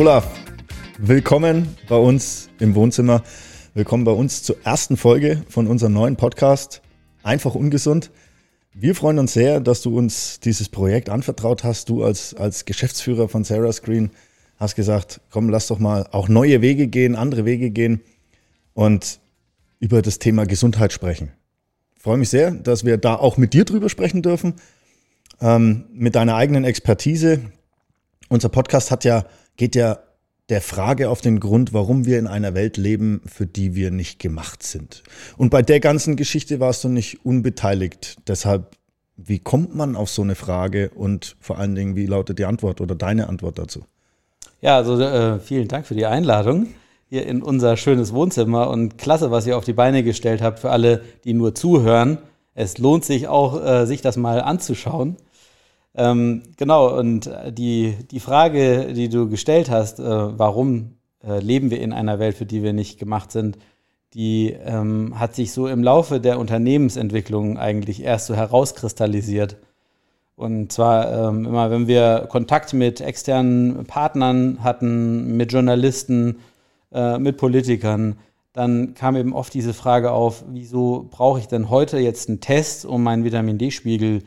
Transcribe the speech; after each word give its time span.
Olaf, 0.00 0.26
willkommen 0.96 1.76
bei 1.86 1.96
uns 1.96 2.48
im 2.58 2.74
Wohnzimmer. 2.74 3.22
Willkommen 3.74 4.04
bei 4.04 4.12
uns 4.12 4.42
zur 4.42 4.56
ersten 4.64 4.96
Folge 4.96 5.44
von 5.50 5.66
unserem 5.66 5.92
neuen 5.92 6.16
Podcast 6.16 6.80
Einfach 7.22 7.54
ungesund. 7.54 8.10
Wir 8.72 8.94
freuen 8.94 9.18
uns 9.18 9.34
sehr, 9.34 9.60
dass 9.60 9.82
du 9.82 9.94
uns 9.94 10.40
dieses 10.40 10.70
Projekt 10.70 11.10
anvertraut 11.10 11.64
hast. 11.64 11.90
Du 11.90 12.02
als, 12.02 12.32
als 12.32 12.64
Geschäftsführer 12.64 13.28
von 13.28 13.44
Sarah 13.44 13.74
Screen 13.74 14.10
hast 14.56 14.74
gesagt, 14.74 15.20
komm, 15.28 15.50
lass 15.50 15.66
doch 15.66 15.78
mal 15.78 16.08
auch 16.12 16.30
neue 16.30 16.62
Wege 16.62 16.86
gehen, 16.86 17.14
andere 17.14 17.44
Wege 17.44 17.70
gehen 17.70 18.00
und 18.72 19.20
über 19.80 20.00
das 20.00 20.18
Thema 20.18 20.46
Gesundheit 20.46 20.94
sprechen. 20.94 21.30
Ich 21.94 22.02
freue 22.02 22.16
mich 22.16 22.30
sehr, 22.30 22.52
dass 22.52 22.86
wir 22.86 22.96
da 22.96 23.16
auch 23.16 23.36
mit 23.36 23.52
dir 23.52 23.66
drüber 23.66 23.90
sprechen 23.90 24.22
dürfen, 24.22 24.54
ähm, 25.42 25.84
mit 25.92 26.14
deiner 26.14 26.36
eigenen 26.36 26.64
Expertise. 26.64 27.42
Unser 28.30 28.48
Podcast 28.48 28.90
hat 28.90 29.04
ja, 29.04 29.26
geht 29.60 29.76
ja 29.76 29.98
der 30.48 30.62
Frage 30.62 31.10
auf 31.10 31.20
den 31.20 31.38
Grund, 31.38 31.74
warum 31.74 32.06
wir 32.06 32.18
in 32.18 32.26
einer 32.26 32.54
Welt 32.54 32.78
leben, 32.78 33.20
für 33.26 33.46
die 33.46 33.74
wir 33.74 33.90
nicht 33.90 34.18
gemacht 34.18 34.62
sind. 34.62 35.02
Und 35.36 35.50
bei 35.50 35.60
der 35.60 35.80
ganzen 35.80 36.16
Geschichte 36.16 36.60
warst 36.60 36.82
du 36.82 36.88
nicht 36.88 37.26
unbeteiligt. 37.26 38.16
Deshalb, 38.26 38.78
wie 39.18 39.38
kommt 39.38 39.74
man 39.74 39.96
auf 39.96 40.08
so 40.08 40.22
eine 40.22 40.34
Frage 40.34 40.88
und 40.94 41.36
vor 41.40 41.58
allen 41.58 41.74
Dingen, 41.74 41.94
wie 41.94 42.06
lautet 42.06 42.38
die 42.38 42.46
Antwort 42.46 42.80
oder 42.80 42.94
deine 42.94 43.28
Antwort 43.28 43.58
dazu? 43.58 43.84
Ja, 44.62 44.78
also 44.78 44.98
äh, 44.98 45.38
vielen 45.40 45.68
Dank 45.68 45.86
für 45.86 45.94
die 45.94 46.06
Einladung 46.06 46.68
hier 47.10 47.26
in 47.26 47.42
unser 47.42 47.76
schönes 47.76 48.14
Wohnzimmer 48.14 48.70
und 48.70 48.96
klasse, 48.96 49.30
was 49.30 49.46
ihr 49.46 49.58
auf 49.58 49.64
die 49.66 49.74
Beine 49.74 50.02
gestellt 50.02 50.40
habt 50.40 50.60
für 50.60 50.70
alle, 50.70 51.02
die 51.24 51.34
nur 51.34 51.54
zuhören. 51.54 52.16
Es 52.54 52.78
lohnt 52.78 53.04
sich 53.04 53.28
auch, 53.28 53.62
äh, 53.62 53.84
sich 53.84 54.00
das 54.00 54.16
mal 54.16 54.40
anzuschauen. 54.40 55.16
Ähm, 55.94 56.42
genau, 56.56 56.96
und 56.96 57.30
die, 57.50 57.96
die 58.10 58.20
Frage, 58.20 58.92
die 58.92 59.08
du 59.08 59.28
gestellt 59.28 59.70
hast, 59.70 59.98
äh, 59.98 60.04
warum 60.04 60.96
äh, 61.24 61.40
leben 61.40 61.70
wir 61.70 61.80
in 61.80 61.92
einer 61.92 62.18
Welt, 62.18 62.36
für 62.36 62.46
die 62.46 62.62
wir 62.62 62.72
nicht 62.72 62.98
gemacht 62.98 63.32
sind, 63.32 63.58
die 64.14 64.52
ähm, 64.64 65.18
hat 65.18 65.34
sich 65.34 65.52
so 65.52 65.68
im 65.68 65.82
Laufe 65.82 66.20
der 66.20 66.38
Unternehmensentwicklung 66.38 67.58
eigentlich 67.58 68.02
erst 68.02 68.26
so 68.26 68.34
herauskristallisiert. 68.34 69.56
Und 70.36 70.72
zwar 70.72 71.28
ähm, 71.28 71.44
immer, 71.44 71.70
wenn 71.70 71.86
wir 71.86 72.26
Kontakt 72.30 72.72
mit 72.72 73.00
externen 73.00 73.84
Partnern 73.84 74.64
hatten, 74.64 75.36
mit 75.36 75.52
Journalisten, 75.52 76.38
äh, 76.92 77.18
mit 77.18 77.36
Politikern, 77.36 78.16
dann 78.52 78.94
kam 78.94 79.16
eben 79.16 79.32
oft 79.32 79.54
diese 79.54 79.74
Frage 79.74 80.10
auf, 80.10 80.44
wieso 80.48 81.08
brauche 81.10 81.38
ich 81.38 81.46
denn 81.46 81.70
heute 81.70 81.98
jetzt 81.98 82.28
einen 82.28 82.40
Test, 82.40 82.84
um 82.84 83.02
meinen 83.02 83.22
Vitamin 83.22 83.58
D-Spiegel 83.58 84.22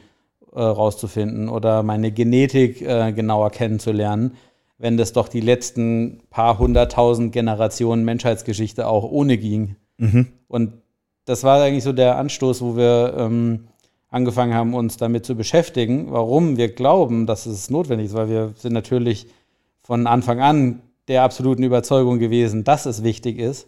äh, 0.56 0.62
rauszufinden 0.62 1.50
oder 1.50 1.84
meine 1.84 2.12
Genetik 2.12 2.82
äh, 2.82 3.12
genauer 3.12 3.52
kennenzulernen, 3.52 4.36
wenn 4.78 4.98
das 4.98 5.14
doch 5.14 5.28
die 5.28 5.42
letzten 5.42 6.22
paar 6.30 6.60
hunderttausend 6.60 7.32
Generationen 7.32 8.06
Menschheitsgeschichte 8.06 8.88
auch 8.88 9.04
ohne 9.04 9.38
ging. 9.38 9.76
Mhm. 9.98 10.28
Und 10.48 10.74
das 11.26 11.44
war 11.44 11.62
eigentlich 11.62 11.84
so 11.84 11.94
der 11.94 12.18
Anstoß, 12.18 12.62
wo 12.62 12.76
wir 12.76 13.16
ähm, 13.18 13.68
angefangen 14.10 14.54
haben, 14.54 14.74
uns 14.74 14.98
damit 14.98 15.26
zu 15.26 15.36
beschäftigen, 15.36 16.12
warum 16.12 16.58
wir 16.58 16.74
glauben, 16.74 17.26
dass 17.26 17.46
es 17.46 17.70
notwendig 17.70 18.08
ist, 18.08 18.14
weil 18.14 18.30
wir 18.30 18.54
sind 18.56 18.74
natürlich 18.74 19.28
von 19.82 20.06
Anfang 20.06 20.40
an 20.40 20.82
der 21.08 21.24
absoluten 21.24 21.64
Überzeugung 21.64 22.20
gewesen, 22.20 22.64
dass 22.64 22.86
es 22.86 23.04
wichtig 23.04 23.40
ist. 23.40 23.68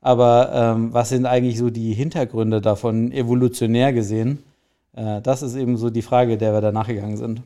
Aber 0.00 0.50
ähm, 0.52 0.92
was 0.92 1.08
sind 1.08 1.26
eigentlich 1.26 1.58
so 1.58 1.70
die 1.70 1.94
Hintergründe 1.94 2.60
davon, 2.60 3.12
evolutionär 3.12 3.92
gesehen? 3.92 4.42
Äh, 4.94 5.20
das 5.20 5.42
ist 5.42 5.54
eben 5.54 5.76
so 5.76 5.90
die 5.90 6.02
Frage, 6.02 6.38
der 6.38 6.52
wir 6.52 6.60
da 6.60 6.72
nachgegangen 6.72 7.16
sind. 7.16 7.42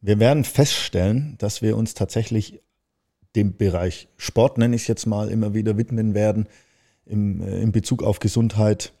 Wir 0.00 0.18
werden 0.18 0.44
feststellen, 0.44 1.36
dass 1.38 1.62
wir 1.62 1.76
uns 1.76 1.94
tatsächlich 1.94 2.60
dem 3.34 3.56
Bereich 3.56 4.08
Sport, 4.16 4.58
nenne 4.58 4.76
ich 4.76 4.82
es 4.82 4.88
jetzt 4.88 5.06
mal, 5.06 5.28
immer 5.30 5.54
wieder 5.54 5.76
widmen 5.76 6.14
werden, 6.14 6.46
im, 7.04 7.40
äh, 7.40 7.60
in 7.60 7.72
Bezug 7.72 8.02
auf 8.02 8.18
Gesundheit. 8.18 8.92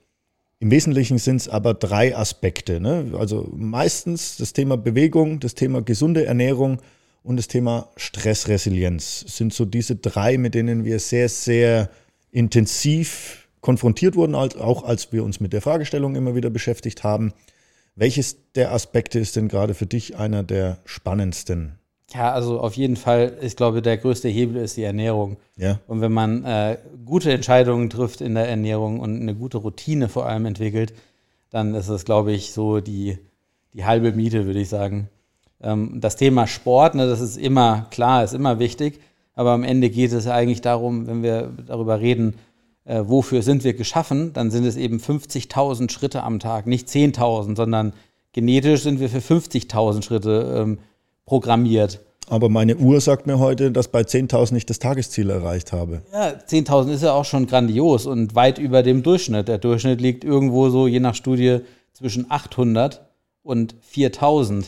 Im 0.58 0.70
Wesentlichen 0.70 1.18
sind 1.18 1.36
es 1.36 1.48
aber 1.48 1.74
drei 1.74 2.16
Aspekte. 2.16 2.80
Ne? 2.80 3.12
Also 3.18 3.52
meistens 3.54 4.36
das 4.36 4.52
Thema 4.52 4.76
Bewegung, 4.76 5.40
das 5.40 5.54
Thema 5.54 5.82
gesunde 5.82 6.24
Ernährung 6.24 6.80
und 7.22 7.36
das 7.36 7.48
Thema 7.48 7.90
Stressresilienz 7.96 9.24
sind 9.26 9.52
so 9.52 9.64
diese 9.64 9.96
drei, 9.96 10.38
mit 10.38 10.54
denen 10.54 10.84
wir 10.84 10.98
sehr, 10.98 11.28
sehr 11.28 11.90
intensiv 12.30 13.48
konfrontiert 13.60 14.14
wurden, 14.14 14.34
auch 14.34 14.84
als 14.84 15.12
wir 15.12 15.24
uns 15.24 15.40
mit 15.40 15.52
der 15.52 15.60
Fragestellung 15.60 16.14
immer 16.14 16.34
wieder 16.36 16.50
beschäftigt 16.50 17.02
haben. 17.02 17.32
Welches 17.96 18.52
der 18.52 18.72
Aspekte 18.72 19.18
ist 19.18 19.36
denn 19.36 19.48
gerade 19.48 19.72
für 19.72 19.86
dich 19.86 20.18
einer 20.18 20.42
der 20.42 20.78
spannendsten? 20.84 21.78
Ja, 22.12 22.32
also 22.32 22.60
auf 22.60 22.74
jeden 22.74 22.96
Fall, 22.96 23.38
ich 23.40 23.56
glaube, 23.56 23.80
der 23.80 23.96
größte 23.96 24.28
Hebel 24.28 24.62
ist 24.62 24.76
die 24.76 24.84
Ernährung. 24.84 25.38
Ja. 25.56 25.80
Und 25.88 26.02
wenn 26.02 26.12
man 26.12 26.44
äh, 26.44 26.76
gute 27.04 27.32
Entscheidungen 27.32 27.88
trifft 27.88 28.20
in 28.20 28.34
der 28.34 28.48
Ernährung 28.48 29.00
und 29.00 29.20
eine 29.20 29.34
gute 29.34 29.58
Routine 29.58 30.08
vor 30.08 30.26
allem 30.26 30.44
entwickelt, 30.44 30.92
dann 31.50 31.74
ist 31.74 31.88
es, 31.88 32.04
glaube 32.04 32.32
ich, 32.32 32.52
so 32.52 32.80
die, 32.80 33.18
die 33.72 33.86
halbe 33.86 34.12
Miete, 34.12 34.44
würde 34.44 34.60
ich 34.60 34.68
sagen. 34.68 35.08
Ähm, 35.62 35.98
das 36.00 36.16
Thema 36.16 36.46
Sport, 36.46 36.94
ne, 36.94 37.06
das 37.08 37.20
ist 37.20 37.38
immer 37.38 37.86
klar, 37.90 38.22
ist 38.22 38.34
immer 38.34 38.58
wichtig. 38.58 39.00
Aber 39.34 39.52
am 39.52 39.64
Ende 39.64 39.88
geht 39.88 40.12
es 40.12 40.26
eigentlich 40.26 40.60
darum, 40.60 41.06
wenn 41.06 41.22
wir 41.22 41.50
darüber 41.66 41.98
reden, 41.98 42.34
äh, 42.86 43.02
wofür 43.04 43.42
sind 43.42 43.64
wir 43.64 43.74
geschaffen, 43.74 44.32
dann 44.32 44.50
sind 44.50 44.64
es 44.64 44.76
eben 44.76 44.98
50.000 44.98 45.90
Schritte 45.90 46.22
am 46.22 46.38
Tag, 46.38 46.66
nicht 46.66 46.88
10.000, 46.88 47.56
sondern 47.56 47.92
genetisch 48.32 48.82
sind 48.82 49.00
wir 49.00 49.08
für 49.08 49.18
50.000 49.18 50.02
Schritte 50.02 50.54
ähm, 50.56 50.78
programmiert. 51.26 52.00
Aber 52.28 52.48
meine 52.48 52.76
Uhr 52.76 53.00
sagt 53.00 53.26
mir 53.26 53.38
heute, 53.38 53.70
dass 53.70 53.88
bei 53.88 54.00
10.000 54.00 54.56
ich 54.56 54.66
das 54.66 54.78
Tagesziel 54.78 55.30
erreicht 55.30 55.72
habe. 55.72 56.02
Ja, 56.12 56.30
10.000 56.30 56.92
ist 56.92 57.02
ja 57.02 57.12
auch 57.12 57.24
schon 57.24 57.46
grandios 57.46 58.06
und 58.06 58.34
weit 58.34 58.58
über 58.58 58.82
dem 58.82 59.02
Durchschnitt. 59.02 59.46
Der 59.46 59.58
Durchschnitt 59.58 60.00
liegt 60.00 60.24
irgendwo 60.24 60.68
so, 60.70 60.88
je 60.88 61.00
nach 61.00 61.14
Studie, 61.14 61.60
zwischen 61.92 62.30
800 62.30 63.06
und 63.42 63.74
4.000. 63.92 64.64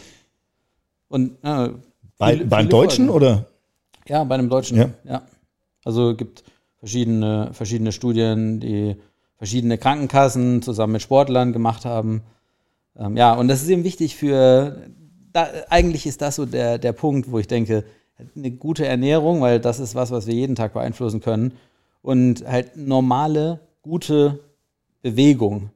Und 1.08 1.32
äh, 1.42 1.70
bei, 2.16 2.32
viele, 2.32 2.46
beim 2.46 2.58
viele 2.60 2.68
Deutschen 2.68 3.08
Folgen. 3.08 3.24
oder? 3.24 3.46
Ja, 4.06 4.24
bei 4.24 4.36
einem 4.36 4.48
Deutschen. 4.48 4.76
Ja. 4.76 4.90
ja. 5.04 5.22
Also 5.84 6.14
gibt 6.14 6.44
verschiedene, 6.78 7.50
verschiedene 7.52 7.92
Studien, 7.92 8.60
die 8.60 8.96
verschiedene 9.36 9.78
Krankenkassen 9.78 10.62
zusammen 10.62 10.94
mit 10.94 11.02
Sportlern 11.02 11.52
gemacht 11.52 11.84
haben. 11.84 12.22
Ähm, 12.96 13.16
ja, 13.16 13.34
und 13.34 13.48
das 13.48 13.62
ist 13.62 13.68
eben 13.68 13.84
wichtig 13.84 14.16
für, 14.16 14.88
da, 15.32 15.48
eigentlich 15.68 16.06
ist 16.06 16.20
das 16.20 16.36
so 16.36 16.46
der, 16.46 16.78
der 16.78 16.92
Punkt, 16.92 17.30
wo 17.30 17.38
ich 17.38 17.46
denke, 17.46 17.84
eine 18.34 18.50
gute 18.50 18.84
Ernährung, 18.84 19.40
weil 19.40 19.60
das 19.60 19.78
ist 19.78 19.94
was, 19.94 20.10
was 20.10 20.26
wir 20.26 20.34
jeden 20.34 20.56
Tag 20.56 20.72
beeinflussen 20.72 21.20
können. 21.20 21.52
Und 22.02 22.46
halt 22.46 22.76
normale, 22.76 23.60
gute 23.82 24.40
Bewegung. 25.02 25.70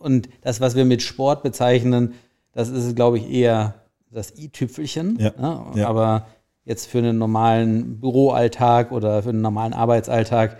Und 0.00 0.28
das, 0.42 0.60
was 0.60 0.74
wir 0.74 0.84
mit 0.84 1.02
Sport 1.02 1.42
bezeichnen, 1.42 2.14
das 2.52 2.68
ist, 2.68 2.96
glaube 2.96 3.18
ich, 3.18 3.30
eher 3.30 3.74
das 4.10 4.36
i-Tüpfelchen. 4.36 5.18
Ja, 5.20 5.32
ne? 5.38 5.80
ja. 5.80 5.88
Aber 5.88 6.26
jetzt 6.66 6.86
für 6.86 6.98
einen 6.98 7.16
normalen 7.16 8.00
Büroalltag 8.00 8.92
oder 8.92 9.22
für 9.22 9.30
einen 9.30 9.40
normalen 9.40 9.72
Arbeitsalltag 9.72 10.58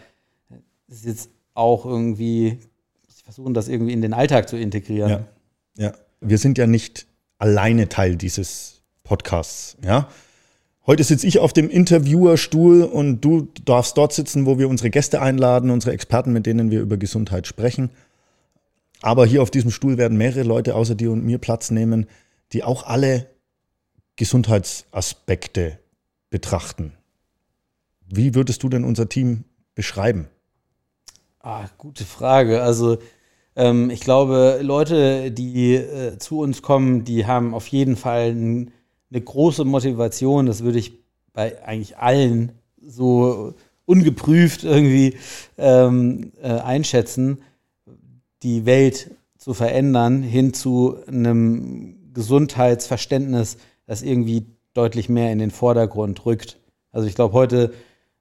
ist 0.89 1.05
jetzt 1.05 1.31
auch 1.53 1.85
irgendwie, 1.85 2.61
versuchen 3.25 3.53
das 3.53 3.69
irgendwie 3.69 3.93
in 3.93 4.01
den 4.01 4.15
Alltag 4.15 4.49
zu 4.49 4.57
integrieren. 4.57 5.11
Ja, 5.11 5.27
ja. 5.77 5.93
Wir 6.21 6.39
sind 6.39 6.57
ja 6.57 6.67
nicht 6.67 7.07
alleine 7.39 7.89
Teil 7.89 8.17
dieses 8.17 8.83
Podcasts, 9.03 9.77
ja. 9.85 10.09
Heute 10.87 11.03
sitze 11.03 11.27
ich 11.27 11.41
auf 11.41 11.53
dem 11.53 11.69
Interviewerstuhl 11.69 12.83
und 12.85 13.21
du 13.21 13.49
darfst 13.65 13.97
dort 13.97 14.13
sitzen, 14.13 14.47
wo 14.47 14.61
wir 14.61 14.69
unsere 14.69 14.89
Gäste 14.89 15.21
einladen, 15.21 15.71
unsere 15.71 15.93
Experten, 15.93 16.33
mit 16.33 16.47
denen 16.47 16.71
wir 16.71 16.81
über 16.81 16.97
Gesundheit 16.97 17.49
sprechen. 17.49 17.91
Aber 19.03 19.27
hier 19.27 19.43
auf 19.43 19.51
diesem 19.51 19.73
Stuhl 19.73 19.99
werden 19.99 20.17
mehrere 20.17 20.45
Leute 20.45 20.77
außer 20.77 20.95
dir 20.95 21.11
und 21.11 21.25
mir 21.25 21.39
Platz 21.39 21.73
nehmen, 21.73 22.07
die 22.53 22.63
auch 22.63 22.87
alle 22.87 23.27
Gesundheitsaspekte 24.15 25.81
betrachten. 26.31 26.93
Wie 28.09 28.35
würdest 28.35 28.63
du 28.63 28.69
denn 28.69 28.85
unser 28.85 29.09
Team 29.09 29.45
beschreiben? 29.75 30.29
Ah, 31.41 31.67
gute 31.79 32.05
Frage. 32.05 32.63
Also 32.63 32.99
ähm, 33.55 33.91
ich 33.91 34.01
glaube, 34.01 34.61
Leute, 34.63 35.31
die 35.31 35.75
äh, 35.75 36.19
zu 36.19 36.41
uns 36.41 36.63
kommen, 36.63 37.05
die 37.05 37.27
haben 37.27 37.55
auf 37.55 37.67
jeden 37.69 37.97
Fall 37.97 38.31
ein, 38.31 38.71
eine 39.11 39.21
große 39.21 39.65
Motivation. 39.65 40.47
Das 40.47 40.63
würde 40.63 40.79
ich 40.79 40.93
bei 41.33 41.63
eigentlich 41.65 41.99
allen 41.99 42.53
so 42.81 43.55
ungeprüft 43.85 44.65
irgendwie 44.65 45.17
ähm, 45.57 46.33
äh, 46.43 46.49
einschätzen, 46.49 47.39
die 48.43 48.67
Welt 48.67 49.11
zu 49.39 49.55
verändern 49.55 50.23
hin 50.23 50.53
zu 50.53 50.97
einem 51.07 52.13
Gesundheitsverständnis, 52.13 53.59
das 53.87 54.03
irgendwie 54.03 54.47
deutlich 54.77 55.09
mehr 55.09 55.33
in 55.33 55.39
den 55.39 55.51
Vordergrund 55.51 56.27
rückt. 56.27 56.59
Also 56.93 57.09
ich 57.09 57.15
glaube, 57.15 57.35
heute 57.35 57.73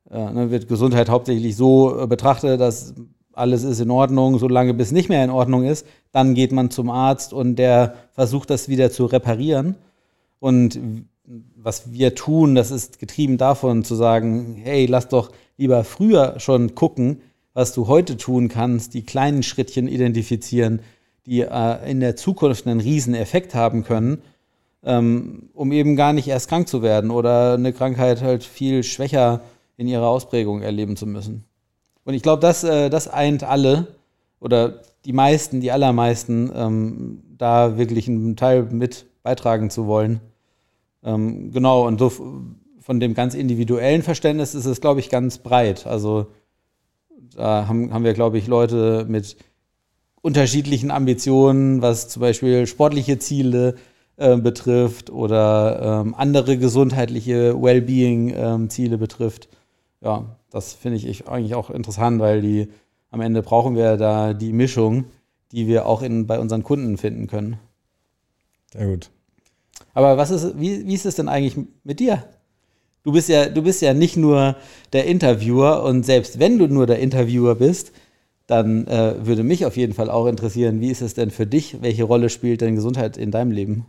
äh, 0.09 0.31
ne, 0.31 0.51
wird 0.51 0.67
Gesundheit 0.67 1.09
hauptsächlich 1.09 1.55
so 1.55 2.01
äh, 2.01 2.07
betrachtet, 2.07 2.59
dass 2.59 2.93
alles 3.33 3.63
ist 3.63 3.79
in 3.79 3.91
Ordnung, 3.91 4.39
solange 4.39 4.73
bis 4.73 4.91
nicht 4.91 5.09
mehr 5.09 5.23
in 5.23 5.29
Ordnung 5.29 5.65
ist. 5.65 5.85
Dann 6.11 6.35
geht 6.35 6.51
man 6.51 6.71
zum 6.71 6.89
Arzt 6.89 7.33
und 7.33 7.57
der 7.57 7.95
versucht 8.13 8.49
das 8.49 8.69
wieder 8.69 8.91
zu 8.91 9.05
reparieren. 9.05 9.75
Und 10.39 10.79
was 11.55 11.91
wir 11.91 12.15
tun, 12.15 12.55
das 12.55 12.71
ist 12.71 12.99
getrieben 12.99 13.37
davon 13.37 13.83
zu 13.83 13.95
sagen, 13.95 14.55
hey, 14.61 14.85
lass 14.85 15.09
doch 15.09 15.31
lieber 15.57 15.83
früher 15.83 16.39
schon 16.39 16.75
gucken, 16.75 17.21
was 17.53 17.73
du 17.73 17.87
heute 17.87 18.17
tun 18.17 18.47
kannst, 18.47 18.93
die 18.93 19.03
kleinen 19.03 19.43
Schrittchen 19.43 19.87
identifizieren, 19.87 20.81
die 21.25 21.41
äh, 21.41 21.89
in 21.89 21.99
der 21.99 22.15
Zukunft 22.15 22.67
einen 22.67 22.79
riesen 22.79 23.15
Effekt 23.15 23.55
haben 23.55 23.83
können, 23.83 24.21
ähm, 24.85 25.49
um 25.53 25.71
eben 25.71 25.95
gar 25.95 26.13
nicht 26.13 26.27
erst 26.27 26.47
krank 26.47 26.67
zu 26.67 26.81
werden 26.81 27.11
oder 27.11 27.55
eine 27.55 27.73
Krankheit 27.73 28.21
halt 28.21 28.43
viel 28.43 28.83
schwächer 28.83 29.41
in 29.77 29.87
ihrer 29.87 30.07
Ausprägung 30.07 30.61
erleben 30.61 30.95
zu 30.95 31.07
müssen. 31.07 31.43
Und 32.03 32.13
ich 32.13 32.21
glaube, 32.21 32.41
das, 32.41 32.63
äh, 32.63 32.89
das 32.89 33.07
eint 33.07 33.43
alle 33.43 33.87
oder 34.39 34.81
die 35.05 35.13
meisten, 35.13 35.59
die 35.59 35.71
allermeisten, 35.71 36.51
ähm, 36.55 37.23
da 37.37 37.77
wirklich 37.77 38.07
einen 38.07 38.35
Teil 38.35 38.63
mit 38.63 39.05
beitragen 39.23 39.69
zu 39.69 39.87
wollen. 39.87 40.21
Ähm, 41.03 41.51
genau, 41.51 41.85
und 41.87 41.99
so 41.99 42.11
von 42.79 42.99
dem 42.99 43.15
ganz 43.15 43.33
individuellen 43.33 44.03
Verständnis 44.03 44.53
ist 44.53 44.65
es, 44.65 44.81
glaube 44.81 44.99
ich, 44.99 45.09
ganz 45.09 45.39
breit. 45.39 45.87
Also 45.87 46.27
da 47.35 47.67
haben, 47.67 47.91
haben 47.91 48.03
wir, 48.03 48.13
glaube 48.13 48.37
ich, 48.37 48.45
Leute 48.45 49.05
mit 49.09 49.35
unterschiedlichen 50.21 50.91
Ambitionen, 50.91 51.81
was 51.81 52.07
zum 52.07 52.21
Beispiel 52.21 52.67
sportliche 52.67 53.17
Ziele 53.17 53.75
äh, 54.17 54.37
betrifft 54.37 55.09
oder 55.09 56.01
ähm, 56.03 56.15
andere 56.15 56.57
gesundheitliche 56.57 57.61
Wellbeing-Ziele 57.61 58.93
ähm, 58.93 58.99
betrifft. 58.99 59.49
Ja, 60.01 60.37
das 60.51 60.73
finde 60.73 60.97
ich 60.97 61.27
eigentlich 61.27 61.55
auch 61.55 61.69
interessant, 61.69 62.21
weil 62.21 62.41
die 62.41 62.69
am 63.11 63.21
Ende 63.21 63.41
brauchen 63.41 63.75
wir 63.75 63.97
da 63.97 64.33
die 64.33 64.53
Mischung, 64.53 65.05
die 65.51 65.67
wir 65.67 65.85
auch 65.85 66.01
in, 66.01 66.27
bei 66.27 66.39
unseren 66.39 66.63
Kunden 66.63 66.97
finden 66.97 67.27
können. 67.27 67.57
Sehr 68.71 68.87
gut. 68.87 69.09
Aber 69.93 70.17
was 70.17 70.31
ist, 70.31 70.59
wie, 70.59 70.85
wie 70.85 70.93
ist 70.93 71.05
es 71.05 71.15
denn 71.15 71.29
eigentlich 71.29 71.65
mit 71.83 71.99
dir? 71.99 72.23
Du 73.03 73.11
bist 73.11 73.29
ja, 73.29 73.47
du 73.47 73.61
bist 73.61 73.81
ja 73.81 73.93
nicht 73.93 74.17
nur 74.17 74.55
der 74.93 75.05
Interviewer 75.05 75.83
und 75.83 76.05
selbst 76.05 76.39
wenn 76.39 76.57
du 76.57 76.67
nur 76.67 76.87
der 76.87 76.99
Interviewer 76.99 77.55
bist, 77.55 77.91
dann 78.47 78.87
äh, 78.87 79.15
würde 79.25 79.43
mich 79.43 79.65
auf 79.65 79.77
jeden 79.77 79.93
Fall 79.93 80.09
auch 80.09 80.27
interessieren, 80.27 80.81
wie 80.81 80.89
ist 80.89 81.01
es 81.01 81.13
denn 81.13 81.31
für 81.31 81.47
dich? 81.47 81.81
Welche 81.81 82.03
Rolle 82.03 82.29
spielt 82.29 82.61
denn 82.61 82.75
Gesundheit 82.75 83.17
in 83.17 83.31
deinem 83.31 83.51
Leben? 83.51 83.85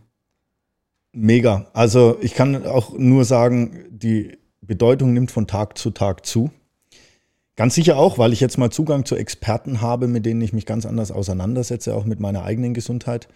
Mega. 1.19 1.65
Also 1.73 2.19
ich 2.21 2.35
kann 2.35 2.67
auch 2.67 2.95
nur 2.95 3.25
sagen, 3.25 3.85
die 3.89 4.37
Bedeutung 4.61 5.13
nimmt 5.13 5.31
von 5.31 5.47
Tag 5.47 5.75
zu 5.75 5.89
Tag 5.89 6.27
zu. 6.27 6.51
Ganz 7.55 7.73
sicher 7.73 7.97
auch, 7.97 8.19
weil 8.19 8.33
ich 8.33 8.39
jetzt 8.39 8.59
mal 8.59 8.69
Zugang 8.69 9.03
zu 9.03 9.15
Experten 9.15 9.81
habe, 9.81 10.07
mit 10.07 10.27
denen 10.27 10.41
ich 10.41 10.53
mich 10.53 10.67
ganz 10.67 10.85
anders 10.85 11.11
auseinandersetze, 11.11 11.95
auch 11.95 12.05
mit 12.05 12.19
meiner 12.19 12.43
eigenen 12.43 12.75
Gesundheit. 12.75 13.27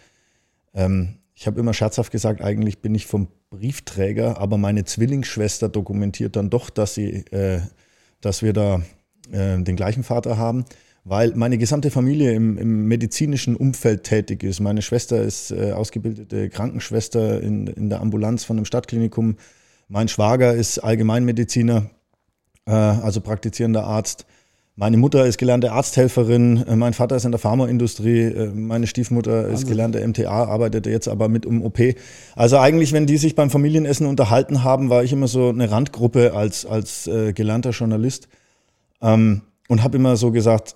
Ähm, 0.75 1.15
ich 1.33 1.47
habe 1.47 1.59
immer 1.59 1.73
scherzhaft 1.73 2.11
gesagt, 2.11 2.41
eigentlich 2.41 2.83
bin 2.83 2.93
ich 2.93 3.07
vom 3.07 3.29
Briefträger, 3.49 4.37
aber 4.37 4.59
meine 4.59 4.85
Zwillingsschwester 4.85 5.67
dokumentiert 5.67 6.35
dann 6.35 6.51
doch, 6.51 6.69
dass, 6.69 6.93
sie, 6.93 7.25
äh, 7.31 7.61
dass 8.21 8.43
wir 8.43 8.53
da 8.53 8.83
äh, 9.31 9.57
den 9.57 9.75
gleichen 9.75 10.03
Vater 10.03 10.37
haben, 10.37 10.65
weil 11.03 11.33
meine 11.35 11.57
gesamte 11.57 11.89
Familie 11.89 12.33
im, 12.33 12.57
im 12.57 12.87
medizinischen 12.87 13.55
Umfeld 13.55 14.03
tätig 14.03 14.43
ist. 14.43 14.59
Meine 14.59 14.81
Schwester 14.81 15.21
ist 15.21 15.51
äh, 15.51 15.71
ausgebildete 15.71 16.49
Krankenschwester 16.49 17.41
in, 17.41 17.67
in 17.67 17.89
der 17.89 18.01
Ambulanz 18.01 18.43
von 18.43 18.57
einem 18.57 18.65
Stadtklinikum. 18.65 19.37
Mein 19.87 20.07
Schwager 20.07 20.53
ist 20.53 20.79
Allgemeinmediziner, 20.79 21.89
äh, 22.65 22.71
also 22.71 23.21
praktizierender 23.21 23.83
Arzt. 23.83 24.25
Meine 24.75 24.97
Mutter 24.97 25.25
ist 25.25 25.37
gelernte 25.37 25.73
Arzthelferin, 25.73 26.65
äh, 26.65 26.75
mein 26.75 26.93
Vater 26.93 27.15
ist 27.15 27.25
in 27.25 27.31
der 27.31 27.39
Pharmaindustrie, 27.39 28.21
äh, 28.21 28.47
meine 28.53 28.87
Stiefmutter 28.87 29.47
ist 29.47 29.67
gelernte 29.67 30.07
MTA, 30.07 30.45
arbeitet 30.45 30.85
jetzt 30.85 31.07
aber 31.07 31.29
mit 31.29 31.45
um 31.45 31.63
OP. 31.63 31.79
Also 32.35 32.57
eigentlich, 32.57 32.93
wenn 32.93 33.07
die 33.07 33.17
sich 33.17 33.35
beim 33.35 33.49
Familienessen 33.49 34.05
unterhalten 34.05 34.63
haben, 34.63 34.89
war 34.89 35.03
ich 35.03 35.13
immer 35.13 35.27
so 35.27 35.49
eine 35.49 35.71
Randgruppe 35.71 36.33
als, 36.33 36.65
als 36.65 37.07
äh, 37.07 37.33
gelernter 37.33 37.71
Journalist 37.71 38.27
ähm, 39.01 39.41
und 39.67 39.83
habe 39.83 39.97
immer 39.97 40.15
so 40.15 40.31
gesagt, 40.31 40.75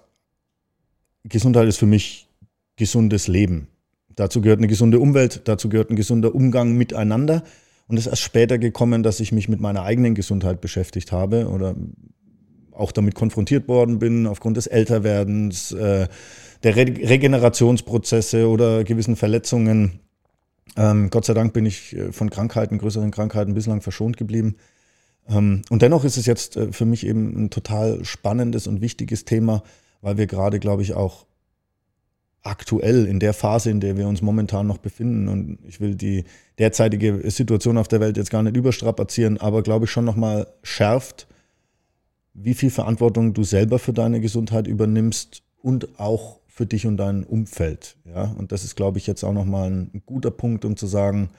Gesundheit 1.27 1.67
ist 1.67 1.77
für 1.77 1.85
mich 1.85 2.29
gesundes 2.75 3.27
Leben. 3.27 3.67
Dazu 4.15 4.41
gehört 4.41 4.59
eine 4.59 4.67
gesunde 4.67 4.99
Umwelt, 4.99 5.41
dazu 5.45 5.69
gehört 5.69 5.89
ein 5.89 5.95
gesunder 5.95 6.33
Umgang 6.33 6.73
miteinander. 6.73 7.43
Und 7.87 7.97
es 7.97 8.05
ist 8.05 8.11
erst 8.11 8.21
später 8.23 8.57
gekommen, 8.57 9.03
dass 9.03 9.19
ich 9.19 9.31
mich 9.31 9.49
mit 9.49 9.59
meiner 9.59 9.83
eigenen 9.83 10.15
Gesundheit 10.15 10.61
beschäftigt 10.61 11.11
habe 11.11 11.49
oder 11.49 11.75
auch 12.71 12.91
damit 12.91 13.15
konfrontiert 13.15 13.67
worden 13.67 13.99
bin, 13.99 14.27
aufgrund 14.27 14.57
des 14.57 14.67
Älterwerdens, 14.67 15.71
äh, 15.71 16.07
der 16.63 16.75
Re 16.75 16.85
Regenerationsprozesse 16.85 18.47
oder 18.47 18.83
gewissen 18.83 19.15
Verletzungen. 19.15 19.99
Ähm, 20.75 21.09
Gott 21.09 21.25
sei 21.25 21.33
Dank 21.33 21.53
bin 21.53 21.65
ich 21.65 21.95
äh, 21.95 22.11
von 22.11 22.29
Krankheiten, 22.29 22.77
größeren 22.77 23.11
Krankheiten 23.11 23.53
bislang 23.53 23.81
verschont 23.81 24.17
geblieben. 24.17 24.55
Ähm, 25.27 25.61
und 25.69 25.81
dennoch 25.81 26.03
ist 26.03 26.17
es 26.17 26.25
jetzt 26.25 26.57
äh, 26.57 26.71
für 26.71 26.85
mich 26.85 27.05
eben 27.05 27.45
ein 27.45 27.49
total 27.49 28.03
spannendes 28.03 28.67
und 28.67 28.81
wichtiges 28.81 29.25
Thema, 29.25 29.63
weil 30.05 30.17
wir 30.19 30.27
gerade, 30.27 30.59
glaube 30.59 30.83
ich, 30.83 30.93
auch 30.93 31.25
aktuell 32.43 33.07
in 33.07 33.19
der 33.19 33.33
Phase, 33.33 33.71
in 33.71 33.79
der 33.79 33.97
wir 33.97 34.07
uns 34.07 34.21
momentan 34.21 34.67
noch 34.67 34.77
befinden. 34.77 35.27
Und 35.27 35.57
ich 35.67 35.81
will 35.81 35.95
die 35.95 36.25
derzeitige 36.59 37.31
Situation 37.31 37.79
auf 37.79 37.87
der 37.87 38.01
Welt 38.01 38.15
jetzt 38.15 38.29
gar 38.29 38.43
nicht 38.43 38.55
überstrapazieren, 38.55 39.39
aber 39.39 39.63
glaube 39.63 39.85
ich 39.85 39.91
schon 39.91 40.05
nochmal 40.05 40.45
schärft, 40.61 41.25
wie 42.35 42.53
viel 42.53 42.69
Verantwortung 42.69 43.33
du 43.33 43.43
selber 43.43 43.79
für 43.79 43.93
deine 43.93 44.21
Gesundheit 44.21 44.67
übernimmst 44.67 45.41
und 45.63 45.99
auch 45.99 46.39
für 46.45 46.67
dich 46.67 46.85
und 46.85 46.97
dein 46.97 47.23
Umfeld. 47.23 47.97
Ja? 48.05 48.25
Und 48.37 48.51
das 48.51 48.63
ist, 48.63 48.75
glaube 48.75 48.99
ich, 48.99 49.07
jetzt 49.07 49.23
auch 49.23 49.33
nochmal 49.33 49.71
ein 49.71 50.03
guter 50.05 50.29
Punkt, 50.29 50.65
um 50.65 50.77
zu 50.77 50.85
sagen, 50.85 51.31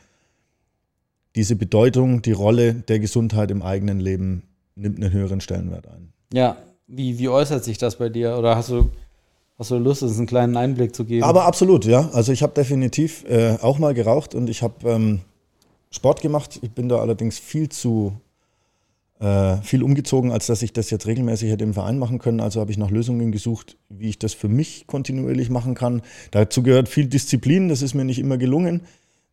diese 1.36 1.54
Bedeutung, 1.54 2.20
die 2.20 2.32
Rolle 2.32 2.74
der 2.74 2.98
Gesundheit 2.98 3.52
im 3.52 3.62
eigenen 3.62 4.00
Leben 4.00 4.42
nimmt 4.74 5.00
einen 5.00 5.12
höheren 5.12 5.40
Stellenwert 5.40 5.86
ein. 5.86 6.12
Ja, 6.32 6.56
wie, 6.86 7.18
wie 7.18 7.28
äußert 7.28 7.64
sich 7.64 7.78
das 7.78 7.96
bei 7.96 8.08
dir? 8.08 8.36
Oder 8.36 8.56
hast 8.56 8.70
du, 8.70 8.90
hast 9.58 9.70
du 9.70 9.78
Lust, 9.78 10.02
uns 10.02 10.18
einen 10.18 10.26
kleinen 10.26 10.56
Einblick 10.56 10.94
zu 10.94 11.04
geben? 11.04 11.24
Aber 11.24 11.44
absolut, 11.44 11.84
ja. 11.84 12.10
Also 12.12 12.32
ich 12.32 12.42
habe 12.42 12.52
definitiv 12.54 13.24
äh, 13.28 13.56
auch 13.60 13.78
mal 13.78 13.94
geraucht 13.94 14.34
und 14.34 14.48
ich 14.48 14.62
habe 14.62 14.88
ähm, 14.88 15.20
Sport 15.90 16.20
gemacht. 16.20 16.58
Ich 16.62 16.72
bin 16.72 16.88
da 16.88 16.98
allerdings 16.98 17.38
viel 17.38 17.68
zu 17.68 18.12
äh, 19.18 19.56
viel 19.62 19.82
umgezogen, 19.82 20.30
als 20.30 20.46
dass 20.46 20.62
ich 20.62 20.72
das 20.72 20.90
jetzt 20.90 21.06
regelmäßig 21.06 21.50
hätte 21.50 21.64
im 21.64 21.74
Verein 21.74 21.98
machen 21.98 22.18
können. 22.18 22.40
Also 22.40 22.60
habe 22.60 22.70
ich 22.70 22.78
nach 22.78 22.90
Lösungen 22.90 23.32
gesucht, 23.32 23.78
wie 23.88 24.10
ich 24.10 24.18
das 24.18 24.34
für 24.34 24.48
mich 24.48 24.86
kontinuierlich 24.86 25.48
machen 25.48 25.74
kann. 25.74 26.02
Dazu 26.32 26.62
gehört 26.62 26.88
viel 26.88 27.06
Disziplin, 27.06 27.68
das 27.68 27.82
ist 27.82 27.94
mir 27.94 28.04
nicht 28.04 28.18
immer 28.18 28.36
gelungen. 28.36 28.82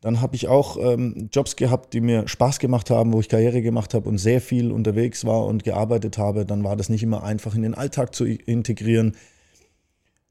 Dann 0.03 0.19
habe 0.19 0.35
ich 0.35 0.49
auch 0.49 0.75
ähm, 0.77 1.29
Jobs 1.31 1.55
gehabt, 1.55 1.93
die 1.93 2.01
mir 2.01 2.27
Spaß 2.27 2.59
gemacht 2.59 2.89
haben, 2.89 3.13
wo 3.13 3.21
ich 3.21 3.29
Karriere 3.29 3.61
gemacht 3.61 3.93
habe 3.93 4.09
und 4.09 4.17
sehr 4.17 4.41
viel 4.41 4.69
unterwegs 4.69 5.23
war 5.23 5.45
und 5.45 5.63
gearbeitet 5.63 6.17
habe. 6.17 6.45
Dann 6.45 6.65
war 6.65 6.75
das 6.75 6.89
nicht 6.89 7.03
immer 7.03 7.23
einfach 7.23 7.55
in 7.55 7.61
den 7.61 7.73
Alltag 7.73 8.13
zu 8.13 8.25
integrieren. 8.25 9.15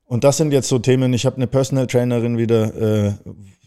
Und 0.04 0.24
das 0.24 0.36
sind 0.36 0.52
jetzt 0.52 0.68
so 0.68 0.78
Themen. 0.78 1.14
Ich 1.14 1.24
habe 1.24 1.36
eine 1.36 1.46
Personal 1.46 1.86
Trainerin 1.86 2.36
wieder, 2.36 3.06
äh, 3.06 3.12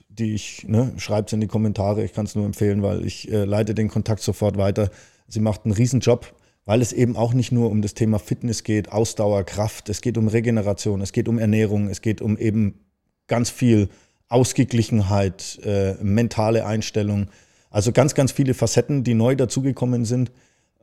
die 0.07 0.35
ich, 0.35 0.67
ne, 0.67 0.93
schreibt 0.97 1.29
es 1.29 1.33
in 1.33 1.41
die 1.41 1.47
Kommentare, 1.47 2.05
ich 2.05 2.13
kann 2.13 2.27
es 2.27 2.35
nur 2.35 2.45
empfehlen, 2.45 2.83
weil 2.83 3.03
ich 3.03 3.31
äh, 3.31 3.43
leite 3.43 3.73
den 3.73 3.87
Kontakt 3.87 4.21
sofort 4.21 4.59
weiter. 4.59 4.91
Sie 5.27 5.39
macht 5.39 5.65
einen 5.65 5.73
Riesenjob, 5.73 6.35
weil 6.65 6.83
es 6.83 6.93
eben 6.93 7.15
auch 7.15 7.33
nicht 7.33 7.51
nur 7.51 7.71
um 7.71 7.81
das 7.81 7.95
Thema 7.95 8.19
Fitness 8.19 8.63
geht, 8.63 8.91
Ausdauer, 8.91 9.43
Kraft, 9.43 9.89
es 9.89 10.01
geht 10.01 10.19
um 10.19 10.27
Regeneration, 10.27 11.01
es 11.01 11.13
geht 11.13 11.27
um 11.27 11.39
Ernährung, 11.39 11.89
es 11.89 12.03
geht 12.03 12.21
um 12.21 12.37
eben 12.37 12.85
ganz 13.25 13.49
viel 13.49 13.89
Ausgeglichenheit, 14.29 15.59
äh, 15.63 15.95
mentale 16.01 16.65
Einstellung. 16.65 17.27
Also 17.69 17.91
ganz, 17.91 18.15
ganz 18.15 18.31
viele 18.31 18.53
Facetten, 18.53 19.03
die 19.03 19.13
neu 19.13 19.35
dazugekommen 19.35 20.05
sind. 20.05 20.31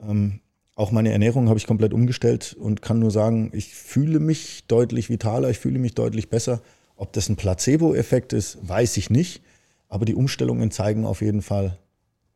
Ähm, 0.00 0.40
auch 0.74 0.90
meine 0.90 1.12
Ernährung 1.12 1.48
habe 1.48 1.58
ich 1.58 1.66
komplett 1.66 1.92
umgestellt 1.92 2.56
und 2.58 2.82
kann 2.82 2.98
nur 2.98 3.10
sagen, 3.10 3.50
ich 3.52 3.74
fühle 3.74 4.20
mich 4.20 4.66
deutlich 4.68 5.10
vitaler, 5.10 5.50
ich 5.50 5.58
fühle 5.58 5.78
mich 5.78 5.94
deutlich 5.94 6.30
besser. 6.30 6.62
Ob 6.96 7.12
das 7.12 7.28
ein 7.28 7.36
Placebo-Effekt 7.36 8.32
ist, 8.32 8.58
weiß 8.66 8.96
ich 8.96 9.10
nicht. 9.10 9.42
Aber 9.88 10.04
die 10.04 10.14
Umstellungen 10.14 10.70
zeigen 10.70 11.04
auf 11.04 11.20
jeden 11.20 11.42
Fall, 11.42 11.78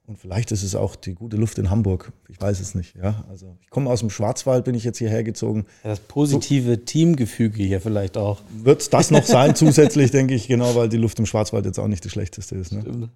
und 0.07 0.19
vielleicht 0.19 0.53
ist 0.53 0.63
es 0.63 0.77
auch 0.77 0.95
die 0.95 1.15
gute 1.15 1.37
Luft 1.37 1.59
in 1.59 1.69
Hamburg. 1.69 2.13
Ich 2.29 2.41
weiß 2.41 2.61
es 2.61 2.77
nicht. 2.77 2.95
Ja, 2.97 3.25
also 3.29 3.57
ich 3.61 3.71
komme 3.71 3.91
aus 3.91 4.01
dem 4.01 4.11
Schwarzwald, 4.11 4.65
bin 4.65 4.77
ich 4.77 4.85
jetzt 4.85 4.99
hierher 4.99 5.25
gezogen. 5.25 5.67
Ja, 5.83 5.91
das 5.91 6.01
positive 6.01 6.71
so, 6.71 6.77
Teamgefüge 6.77 7.63
hier 7.63 7.81
vielleicht 7.81 8.17
auch. 8.17 8.41
Wird 8.63 8.93
das 8.93 9.11
noch 9.11 9.25
sein 9.25 9.57
zusätzlich, 9.57 10.11
denke 10.13 10.35
ich, 10.35 10.47
genau, 10.47 10.77
weil 10.77 10.89
die 10.89 10.97
Luft 10.97 11.19
im 11.19 11.27
Schwarzwald 11.27 11.67
jetzt 11.67 11.81
auch 11.81 11.89
nicht 11.89 12.05
die 12.05 12.11
schlechteste 12.11 12.55
ist. 12.55 12.73
Ne? 12.73 13.11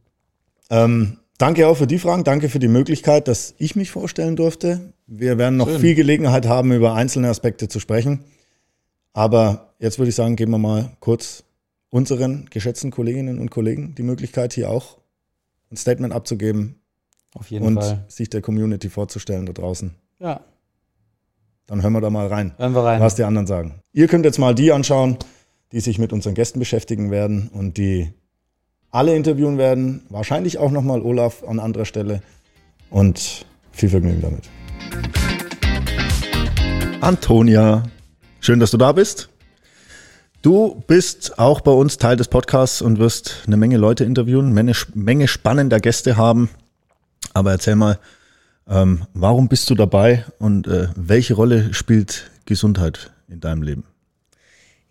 Ähm, 0.68 1.18
danke 1.38 1.68
auch 1.68 1.76
für 1.76 1.86
die 1.86 1.98
Fragen. 1.98 2.24
Danke 2.24 2.48
für 2.48 2.58
die 2.58 2.68
Möglichkeit, 2.68 3.28
dass 3.28 3.54
ich 3.58 3.76
mich 3.76 3.92
vorstellen 3.92 4.34
durfte. 4.34 4.92
Wir 5.06 5.38
werden 5.38 5.56
noch 5.56 5.68
Schön. 5.68 5.80
viel 5.80 5.94
Gelegenheit 5.94 6.46
haben, 6.46 6.72
über 6.72 6.94
einzelne 6.94 7.28
Aspekte 7.28 7.68
zu 7.68 7.78
sprechen. 7.78 8.24
Aber 9.12 9.74
jetzt 9.78 9.98
würde 9.98 10.08
ich 10.08 10.16
sagen, 10.16 10.34
geben 10.34 10.50
wir 10.52 10.58
mal 10.58 10.90
kurz 10.98 11.44
unseren 11.90 12.46
geschätzten 12.50 12.90
Kolleginnen 12.90 13.38
und 13.38 13.50
Kollegen 13.50 13.94
die 13.96 14.02
Möglichkeit, 14.02 14.54
hier 14.54 14.70
auch 14.70 14.98
ein 15.70 15.76
Statement 15.76 16.12
abzugeben, 16.12 16.79
auf 17.34 17.50
jeden 17.50 17.66
und 17.66 17.76
Fall. 17.76 18.04
sich 18.08 18.30
der 18.30 18.42
Community 18.42 18.88
vorzustellen 18.88 19.46
da 19.46 19.52
draußen. 19.52 19.94
Ja. 20.18 20.40
Dann 21.66 21.82
hören 21.82 21.92
wir 21.92 22.00
da 22.00 22.10
mal 22.10 22.26
rein, 22.26 22.52
hören 22.56 22.74
wir 22.74 22.84
rein, 22.84 23.00
was 23.00 23.14
die 23.14 23.22
anderen 23.22 23.46
sagen. 23.46 23.80
Ihr 23.92 24.08
könnt 24.08 24.24
jetzt 24.24 24.38
mal 24.38 24.54
die 24.54 24.72
anschauen, 24.72 25.18
die 25.72 25.80
sich 25.80 25.98
mit 25.98 26.12
unseren 26.12 26.34
Gästen 26.34 26.58
beschäftigen 26.58 27.10
werden 27.10 27.48
und 27.52 27.76
die 27.76 28.12
alle 28.90 29.14
interviewen 29.14 29.56
werden. 29.56 30.02
Wahrscheinlich 30.08 30.58
auch 30.58 30.72
nochmal 30.72 31.00
Olaf 31.02 31.44
an 31.44 31.60
anderer 31.60 31.84
Stelle. 31.84 32.22
Und 32.90 33.46
viel 33.70 33.88
Vergnügen 33.88 34.20
damit. 34.20 34.48
Antonia, 37.00 37.84
schön, 38.40 38.58
dass 38.58 38.72
du 38.72 38.76
da 38.76 38.92
bist. 38.92 39.28
Du 40.42 40.82
bist 40.86 41.38
auch 41.38 41.60
bei 41.60 41.70
uns 41.70 41.98
Teil 41.98 42.16
des 42.16 42.28
Podcasts 42.28 42.82
und 42.82 42.98
wirst 42.98 43.44
eine 43.46 43.56
Menge 43.56 43.76
Leute 43.76 44.04
interviewen, 44.04 44.52
Menge, 44.52 44.72
Menge 44.94 45.28
spannender 45.28 45.78
Gäste 45.80 46.16
haben. 46.16 46.50
Aber 47.34 47.52
erzähl 47.52 47.76
mal, 47.76 47.98
ähm, 48.68 49.06
warum 49.14 49.48
bist 49.48 49.68
du 49.70 49.74
dabei 49.74 50.24
und 50.38 50.66
äh, 50.66 50.88
welche 50.96 51.34
Rolle 51.34 51.74
spielt 51.74 52.30
Gesundheit 52.46 53.12
in 53.28 53.40
deinem 53.40 53.62
Leben? 53.62 53.84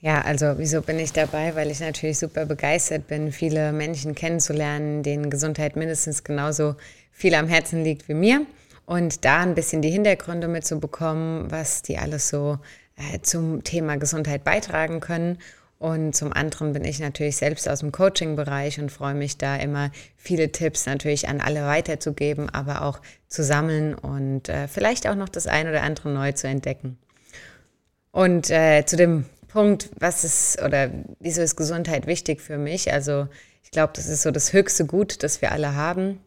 Ja, 0.01 0.21
also 0.21 0.53
wieso 0.57 0.81
bin 0.81 0.97
ich 0.97 1.11
dabei? 1.11 1.55
Weil 1.55 1.71
ich 1.71 1.81
natürlich 1.81 2.19
super 2.19 2.45
begeistert 2.45 3.07
bin, 3.07 3.31
viele 3.33 3.73
Menschen 3.73 4.15
kennenzulernen, 4.15 5.03
denen 5.03 5.29
Gesundheit 5.29 5.75
mindestens 5.75 6.23
genauso 6.23 6.75
viel 7.11 7.35
am 7.35 7.47
Herzen 7.47 7.83
liegt 7.83 8.07
wie 8.07 8.13
mir. 8.13 8.45
Und 8.85 9.25
da 9.25 9.41
ein 9.41 9.55
bisschen 9.55 9.81
die 9.81 9.91
Hintergründe 9.91 10.47
mitzubekommen, 10.47 11.51
was 11.51 11.81
die 11.81 11.97
alles 11.97 12.29
so 12.29 12.59
äh, 12.95 13.19
zum 13.21 13.63
Thema 13.63 13.97
Gesundheit 13.97 14.43
beitragen 14.43 14.99
können. 14.99 15.37
Und 15.79 16.13
zum 16.13 16.33
anderen 16.33 16.73
bin 16.73 16.83
ich 16.83 16.99
natürlich 16.99 17.37
selbst 17.37 17.67
aus 17.69 17.79
dem 17.79 17.93
Coaching-Bereich 17.93 18.81
und 18.81 18.91
freue 18.91 19.13
mich 19.13 19.37
da 19.37 19.55
immer 19.55 19.91
viele 20.17 20.51
Tipps 20.51 20.85
natürlich 20.85 21.29
an 21.29 21.39
alle 21.39 21.65
weiterzugeben, 21.65 22.49
aber 22.49 22.81
auch 22.81 22.99
zu 23.29 23.45
sammeln 23.45 23.95
und 23.95 24.49
äh, 24.49 24.67
vielleicht 24.67 25.07
auch 25.07 25.15
noch 25.15 25.29
das 25.29 25.47
ein 25.47 25.69
oder 25.69 25.81
andere 25.83 26.09
neu 26.09 26.33
zu 26.33 26.47
entdecken. 26.47 26.97
Und 28.11 28.49
äh, 28.49 28.85
zu 28.85 28.97
dem 28.97 29.23
Punkt, 29.47 29.89
was 29.97 30.25
ist 30.25 30.61
oder 30.61 30.91
wieso 31.21 31.41
ist 31.41 31.55
Gesundheit 31.55 32.07
wichtig 32.07 32.41
für 32.41 32.57
mich? 32.57 32.91
Also 32.91 33.27
ich 33.63 33.71
glaube, 33.71 33.93
das 33.95 34.07
ist 34.07 34.23
so 34.23 34.31
das 34.31 34.51
höchste 34.51 34.85
Gut, 34.85 35.23
das 35.23 35.41
wir 35.41 35.53
alle 35.53 35.75
haben. 35.75 36.19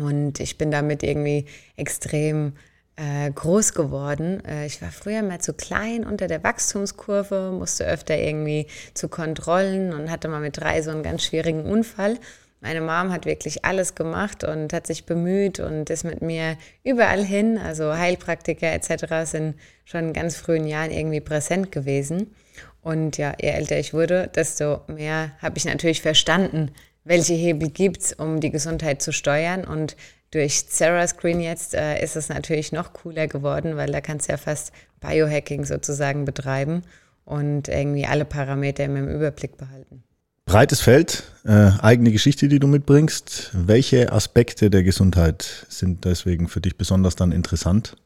Und 0.00 0.40
ich 0.40 0.58
bin 0.58 0.72
damit 0.72 1.04
irgendwie 1.04 1.46
extrem 1.76 2.54
äh, 3.00 3.30
groß 3.30 3.72
geworden. 3.72 4.44
Äh, 4.44 4.66
ich 4.66 4.82
war 4.82 4.90
früher 4.90 5.22
mal 5.22 5.40
zu 5.40 5.54
klein 5.54 6.04
unter 6.04 6.26
der 6.26 6.44
Wachstumskurve, 6.44 7.50
musste 7.52 7.86
öfter 7.86 8.18
irgendwie 8.18 8.66
zu 8.92 9.08
Kontrollen 9.08 9.94
und 9.94 10.10
hatte 10.10 10.28
mal 10.28 10.40
mit 10.40 10.58
drei 10.58 10.82
so 10.82 10.90
einen 10.90 11.02
ganz 11.02 11.24
schwierigen 11.24 11.64
Unfall. 11.64 12.18
Meine 12.60 12.82
Mom 12.82 13.10
hat 13.10 13.24
wirklich 13.24 13.64
alles 13.64 13.94
gemacht 13.94 14.44
und 14.44 14.74
hat 14.74 14.86
sich 14.86 15.06
bemüht 15.06 15.60
und 15.60 15.88
ist 15.88 16.04
mit 16.04 16.20
mir 16.20 16.58
überall 16.84 17.24
hin. 17.24 17.56
Also 17.56 17.96
Heilpraktiker 17.96 18.70
etc. 18.70 19.30
sind 19.30 19.54
schon 19.86 20.08
in 20.08 20.12
ganz 20.12 20.36
frühen 20.36 20.66
Jahren 20.66 20.90
irgendwie 20.90 21.22
präsent 21.22 21.72
gewesen. 21.72 22.34
Und 22.82 23.16
ja, 23.16 23.32
je 23.40 23.48
älter 23.48 23.78
ich 23.78 23.94
wurde, 23.94 24.30
desto 24.34 24.82
mehr 24.88 25.32
habe 25.40 25.56
ich 25.56 25.64
natürlich 25.64 26.02
verstanden, 26.02 26.70
welche 27.04 27.32
Hebel 27.32 27.70
gibt 27.70 28.02
es, 28.02 28.12
um 28.12 28.40
die 28.40 28.50
Gesundheit 28.50 29.00
zu 29.00 29.10
steuern. 29.10 29.64
Und 29.64 29.96
durch 30.30 30.64
Sarah 30.68 31.06
Screen 31.06 31.40
jetzt 31.40 31.74
äh, 31.74 32.02
ist 32.02 32.16
es 32.16 32.28
natürlich 32.28 32.72
noch 32.72 32.92
cooler 32.92 33.26
geworden, 33.26 33.76
weil 33.76 33.90
da 33.90 34.00
kannst 34.00 34.28
du 34.28 34.32
ja 34.32 34.36
fast 34.36 34.72
Biohacking 35.00 35.64
sozusagen 35.64 36.24
betreiben 36.24 36.82
und 37.24 37.68
irgendwie 37.68 38.06
alle 38.06 38.24
Parameter 38.24 38.84
im 38.84 39.08
Überblick 39.08 39.56
behalten. 39.56 40.02
Breites 40.46 40.80
Feld, 40.80 41.24
äh, 41.44 41.70
eigene 41.80 42.10
Geschichte, 42.10 42.48
die 42.48 42.58
du 42.58 42.66
mitbringst. 42.66 43.50
Welche 43.52 44.12
Aspekte 44.12 44.68
der 44.68 44.82
Gesundheit 44.82 45.66
sind 45.68 46.04
deswegen 46.04 46.48
für 46.48 46.60
dich 46.60 46.76
besonders 46.76 47.14
dann 47.14 47.30
interessant? 47.30 47.96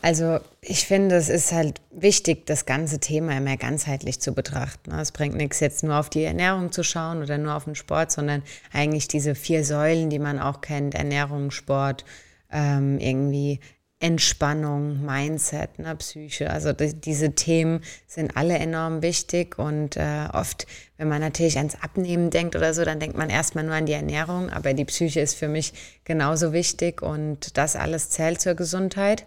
Also 0.00 0.38
ich 0.60 0.86
finde, 0.86 1.16
es 1.16 1.28
ist 1.28 1.50
halt 1.52 1.80
wichtig, 1.90 2.46
das 2.46 2.66
ganze 2.66 3.00
Thema 3.00 3.36
immer 3.36 3.56
ganzheitlich 3.56 4.20
zu 4.20 4.32
betrachten. 4.32 4.92
Es 4.92 5.10
bringt 5.10 5.34
nichts, 5.34 5.60
jetzt 5.60 5.82
nur 5.82 5.96
auf 5.96 6.08
die 6.08 6.22
Ernährung 6.22 6.70
zu 6.70 6.84
schauen 6.84 7.22
oder 7.22 7.36
nur 7.36 7.54
auf 7.54 7.64
den 7.64 7.74
Sport, 7.74 8.12
sondern 8.12 8.42
eigentlich 8.72 9.08
diese 9.08 9.34
vier 9.34 9.64
Säulen, 9.64 10.08
die 10.08 10.20
man 10.20 10.38
auch 10.38 10.60
kennt, 10.60 10.94
Ernährung, 10.94 11.50
Sport, 11.50 12.04
ähm, 12.50 12.98
irgendwie 12.98 13.58
Entspannung, 14.00 15.04
Mindset, 15.04 15.80
ne, 15.80 15.96
Psyche. 15.96 16.50
Also 16.50 16.72
die, 16.72 16.94
diese 16.94 17.32
Themen 17.32 17.80
sind 18.06 18.36
alle 18.36 18.56
enorm 18.56 19.02
wichtig 19.02 19.58
und 19.58 19.96
äh, 19.96 20.28
oft, 20.32 20.68
wenn 20.96 21.08
man 21.08 21.20
natürlich 21.20 21.56
ans 21.58 21.74
Abnehmen 21.82 22.30
denkt 22.30 22.54
oder 22.54 22.72
so, 22.72 22.84
dann 22.84 23.00
denkt 23.00 23.16
man 23.16 23.28
erstmal 23.28 23.64
nur 23.64 23.74
an 23.74 23.86
die 23.86 23.94
Ernährung, 23.94 24.50
aber 24.50 24.72
die 24.74 24.84
Psyche 24.84 25.20
ist 25.20 25.34
für 25.34 25.48
mich 25.48 25.72
genauso 26.04 26.52
wichtig 26.52 27.02
und 27.02 27.56
das 27.56 27.74
alles 27.74 28.10
zählt 28.10 28.40
zur 28.40 28.54
Gesundheit. 28.54 29.26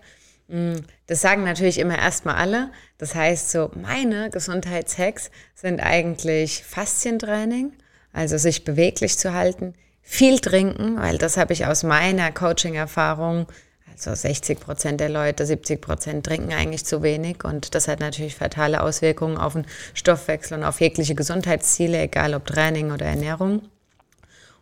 Mm, 0.51 0.81
das 1.07 1.21
sagen 1.21 1.45
natürlich 1.45 1.79
immer 1.79 1.97
erstmal 1.97 2.35
alle. 2.35 2.71
Das 2.97 3.15
heißt, 3.15 3.51
so 3.51 3.71
meine 3.73 4.29
Gesundheitshacks 4.29 5.31
sind 5.55 5.79
eigentlich 5.79 6.63
Faszientraining, 6.63 7.71
also 8.11 8.37
sich 8.37 8.65
beweglich 8.65 9.17
zu 9.17 9.33
halten, 9.33 9.73
viel 10.01 10.39
trinken, 10.39 10.97
weil 10.97 11.17
das 11.17 11.37
habe 11.37 11.53
ich 11.53 11.65
aus 11.65 11.83
meiner 11.83 12.31
Coaching-Erfahrung. 12.31 13.47
Also 13.93 14.13
60 14.13 14.59
Prozent 14.59 14.99
der 14.99 15.09
Leute, 15.09 15.45
70 15.45 15.79
Prozent 15.79 16.25
trinken 16.25 16.53
eigentlich 16.53 16.85
zu 16.85 17.01
wenig 17.01 17.43
und 17.45 17.75
das 17.75 17.87
hat 17.87 17.99
natürlich 17.99 18.35
fatale 18.35 18.81
Auswirkungen 18.81 19.37
auf 19.37 19.53
den 19.53 19.65
Stoffwechsel 19.93 20.57
und 20.57 20.63
auf 20.65 20.81
jegliche 20.81 21.15
Gesundheitsziele, 21.15 21.99
egal 21.99 22.33
ob 22.33 22.45
Training 22.45 22.91
oder 22.91 23.05
Ernährung. 23.05 23.61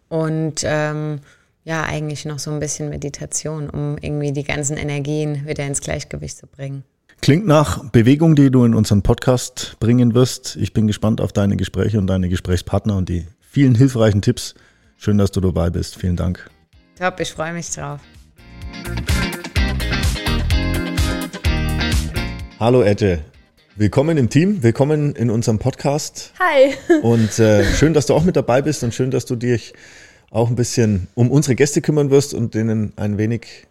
Und 0.08 0.62
ähm, 0.66 1.22
ja 1.70 1.84
eigentlich 1.84 2.26
noch 2.26 2.40
so 2.40 2.52
ein 2.52 2.60
bisschen 2.60 2.90
Meditation, 2.90 3.70
um 3.70 3.96
irgendwie 4.02 4.34
die 4.34 4.44
ganzen 4.44 4.76
Energien 4.76 5.48
wieder 5.48 5.66
ins 5.66 5.82
Gleichgewicht 5.82 6.36
zu 6.36 6.48
bringen. 6.48 6.84
Klingt 7.22 7.46
nach 7.46 7.92
Bewegung, 7.92 8.36
die 8.36 8.50
du 8.50 8.66
in 8.66 8.74
unseren 8.74 9.04
Podcast 9.04 9.78
bringen 9.80 10.16
wirst. 10.16 10.56
Ich 10.56 10.74
bin 10.74 10.88
gespannt 10.88 11.22
auf 11.22 11.32
deine 11.32 11.58
Gespräche 11.58 12.00
und 12.00 12.08
deine 12.08 12.28
Gesprächspartner 12.28 12.98
und 12.98 13.08
die 13.08 13.28
vielen 13.40 13.76
hilfreichen 13.76 14.22
Tipps. 14.22 14.56
Schön, 14.98 15.18
dass 15.18 15.32
du 15.32 15.42
dabei 15.42 15.70
bist. 15.70 15.96
Vielen 15.96 16.16
Dank. 16.16 16.50
Top, 16.98 17.20
ich 17.20 17.32
freue 17.32 17.54
mich 17.54 17.70
drauf. 17.70 18.00
Hallo 22.60 22.82
Ette. 22.82 23.20
Willkommen 23.76 24.18
im 24.18 24.30
Team, 24.30 24.64
willkommen 24.64 25.16
in 25.16 25.30
unserem 25.30 25.60
Podcast. 25.60 26.34
Hi. 26.40 26.74
Und 27.02 27.38
äh, 27.40 27.64
schön, 27.64 27.94
dass 27.94 28.08
du 28.08 28.16
auch 28.16 28.24
mit 28.24 28.36
dabei 28.36 28.62
bist 28.62 28.84
und 28.84 28.94
schön, 28.94 29.12
dass 29.12 29.26
du 29.26 29.36
dich 29.36 29.74
auch 30.32 30.50
ein 30.50 30.56
bisschen 30.56 31.08
um 31.16 31.32
unsere 31.32 31.56
Gäste 31.56 31.82
kümmern 31.82 32.10
wirst 32.10 32.34
und 32.34 32.54
denen 32.54 32.94
ein 32.96 33.18
wenig 33.18 33.68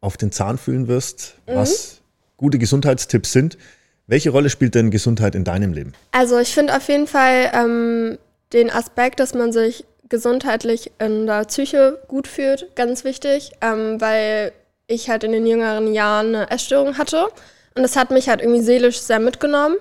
auf 0.00 0.16
den 0.16 0.32
Zahn 0.32 0.58
fühlen 0.58 0.88
wirst, 0.88 1.36
mhm. 1.46 1.54
was 1.54 2.00
gute 2.36 2.58
Gesundheitstipps 2.58 3.32
sind. 3.32 3.58
Welche 4.06 4.30
Rolle 4.30 4.50
spielt 4.50 4.74
denn 4.74 4.90
Gesundheit 4.90 5.34
in 5.34 5.44
deinem 5.44 5.72
Leben? 5.72 5.92
Also 6.12 6.38
ich 6.38 6.54
finde 6.54 6.76
auf 6.76 6.88
jeden 6.88 7.06
Fall 7.06 7.50
ähm, 7.52 8.18
den 8.52 8.70
Aspekt, 8.70 9.18
dass 9.18 9.34
man 9.34 9.52
sich 9.52 9.84
gesundheitlich 10.08 10.92
in 11.00 11.26
der 11.26 11.44
Psyche 11.44 11.98
gut 12.06 12.28
fühlt, 12.28 12.74
ganz 12.76 13.02
wichtig, 13.02 13.50
ähm, 13.60 14.00
weil 14.00 14.52
ich 14.86 15.10
halt 15.10 15.24
in 15.24 15.32
den 15.32 15.46
jüngeren 15.46 15.92
Jahren 15.92 16.34
eine 16.34 16.50
Essstörung 16.50 16.96
hatte 16.98 17.26
und 17.74 17.82
das 17.82 17.96
hat 17.96 18.10
mich 18.12 18.28
halt 18.28 18.40
irgendwie 18.40 18.62
seelisch 18.62 19.00
sehr 19.00 19.18
mitgenommen, 19.18 19.76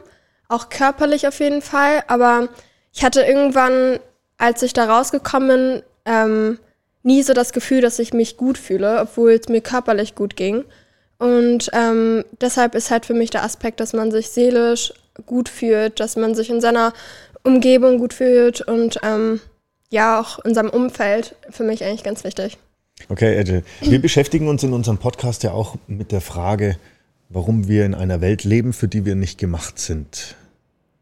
auch 0.47 0.69
körperlich 0.69 1.27
auf 1.27 1.39
jeden 1.39 1.61
Fall, 1.61 2.03
aber 2.07 2.49
ich 2.91 3.03
hatte 3.03 3.21
irgendwann 3.21 3.99
als 4.37 4.61
ich 4.63 4.73
da 4.73 4.85
rausgekommen 4.85 5.47
bin, 5.47 5.83
ähm, 6.05 6.59
nie 7.03 7.21
so 7.23 7.33
das 7.33 7.53
Gefühl, 7.53 7.81
dass 7.81 7.99
ich 7.99 8.13
mich 8.13 8.37
gut 8.37 8.57
fühle, 8.57 8.99
obwohl 9.01 9.31
es 9.31 9.47
mir 9.47 9.61
körperlich 9.61 10.15
gut 10.15 10.35
ging. 10.35 10.63
Und 11.17 11.69
ähm, 11.73 12.25
deshalb 12.41 12.75
ist 12.75 12.91
halt 12.91 13.05
für 13.05 13.13
mich 13.13 13.29
der 13.29 13.43
Aspekt, 13.43 13.79
dass 13.79 13.93
man 13.93 14.11
sich 14.11 14.29
seelisch 14.29 14.93
gut 15.25 15.47
fühlt, 15.47 15.99
dass 15.99 16.17
man 16.17 16.35
sich 16.35 16.49
in 16.49 16.59
seiner 16.61 16.93
Umgebung 17.43 17.99
gut 17.99 18.13
fühlt 18.13 18.61
und 18.61 18.99
ähm, 19.03 19.39
ja, 19.89 20.19
auch 20.19 20.39
in 20.39 20.53
seinem 20.53 20.71
Umfeld 20.71 21.35
für 21.51 21.63
mich 21.63 21.83
eigentlich 21.83 22.03
ganz 22.03 22.23
wichtig. 22.23 22.57
Okay, 23.07 23.35
Edge. 23.35 23.63
Wir 23.81 24.01
beschäftigen 24.01 24.47
uns 24.47 24.63
in 24.63 24.73
unserem 24.73 24.97
Podcast 24.97 25.43
ja 25.43 25.51
auch 25.51 25.75
mit 25.87 26.11
der 26.11 26.21
Frage, 26.21 26.77
warum 27.29 27.67
wir 27.67 27.85
in 27.85 27.93
einer 27.93 28.19
Welt 28.19 28.43
leben, 28.43 28.73
für 28.73 28.87
die 28.87 29.05
wir 29.05 29.15
nicht 29.15 29.37
gemacht 29.37 29.79
sind. 29.79 30.35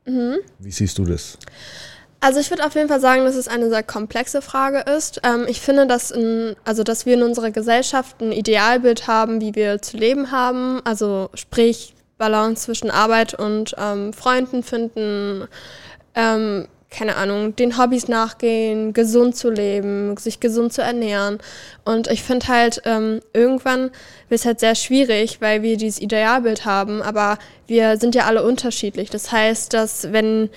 Mhm. 0.05 0.37
Wie 0.59 0.71
siehst 0.71 0.97
du 0.97 1.05
das? 1.05 1.37
Also 2.23 2.39
ich 2.39 2.49
würde 2.51 2.65
auf 2.65 2.73
jeden 2.75 2.87
Fall 2.87 3.01
sagen, 3.01 3.25
dass 3.25 3.35
es 3.35 3.49
eine 3.49 3.67
sehr 3.67 3.83
komplexe 3.83 4.41
Frage 4.41 4.89
ist. 4.89 5.19
Ähm, 5.25 5.45
ich 5.45 5.59
finde, 5.59 5.87
dass, 5.87 6.09
in, 6.09 6.55
also 6.63 6.83
dass 6.83 7.05
wir 7.05 7.15
in 7.15 7.21
unserer 7.21 7.51
Gesellschaft 7.51 8.21
ein 8.21 8.31
Idealbild 8.31 9.07
haben, 9.07 9.41
wie 9.41 9.55
wir 9.55 9.81
zu 9.81 9.97
leben 9.97 10.31
haben. 10.31 10.79
Also 10.85 11.29
sprich 11.33 11.93
Balance 12.17 12.63
zwischen 12.63 12.91
Arbeit 12.91 13.33
und 13.33 13.75
ähm, 13.77 14.13
Freunden 14.13 14.63
finden, 14.63 15.49
ähm, 16.15 16.69
keine 16.89 17.17
Ahnung, 17.17 17.57
den 17.57 17.77
Hobbys 17.77 18.07
nachgehen, 18.07 18.93
gesund 18.93 19.35
zu 19.35 19.49
leben, 19.49 20.15
sich 20.15 20.39
gesund 20.39 20.71
zu 20.71 20.81
ernähren. 20.81 21.39
Und 21.83 22.07
ich 22.07 22.23
finde 22.23 22.47
halt, 22.47 22.83
ähm, 22.85 23.19
irgendwann 23.33 23.91
wird 24.29 24.39
es 24.39 24.45
halt 24.45 24.61
sehr 24.61 24.75
schwierig, 24.75 25.41
weil 25.41 25.61
wir 25.61 25.75
dieses 25.75 25.99
Idealbild 25.99 26.63
haben, 26.63 27.01
aber 27.01 27.37
wir 27.67 27.97
sind 27.97 28.15
ja 28.15 28.27
alle 28.27 28.43
unterschiedlich. 28.43 29.09
Das 29.09 29.29
heißt, 29.29 29.73
dass 29.73 30.13
wenn 30.13 30.49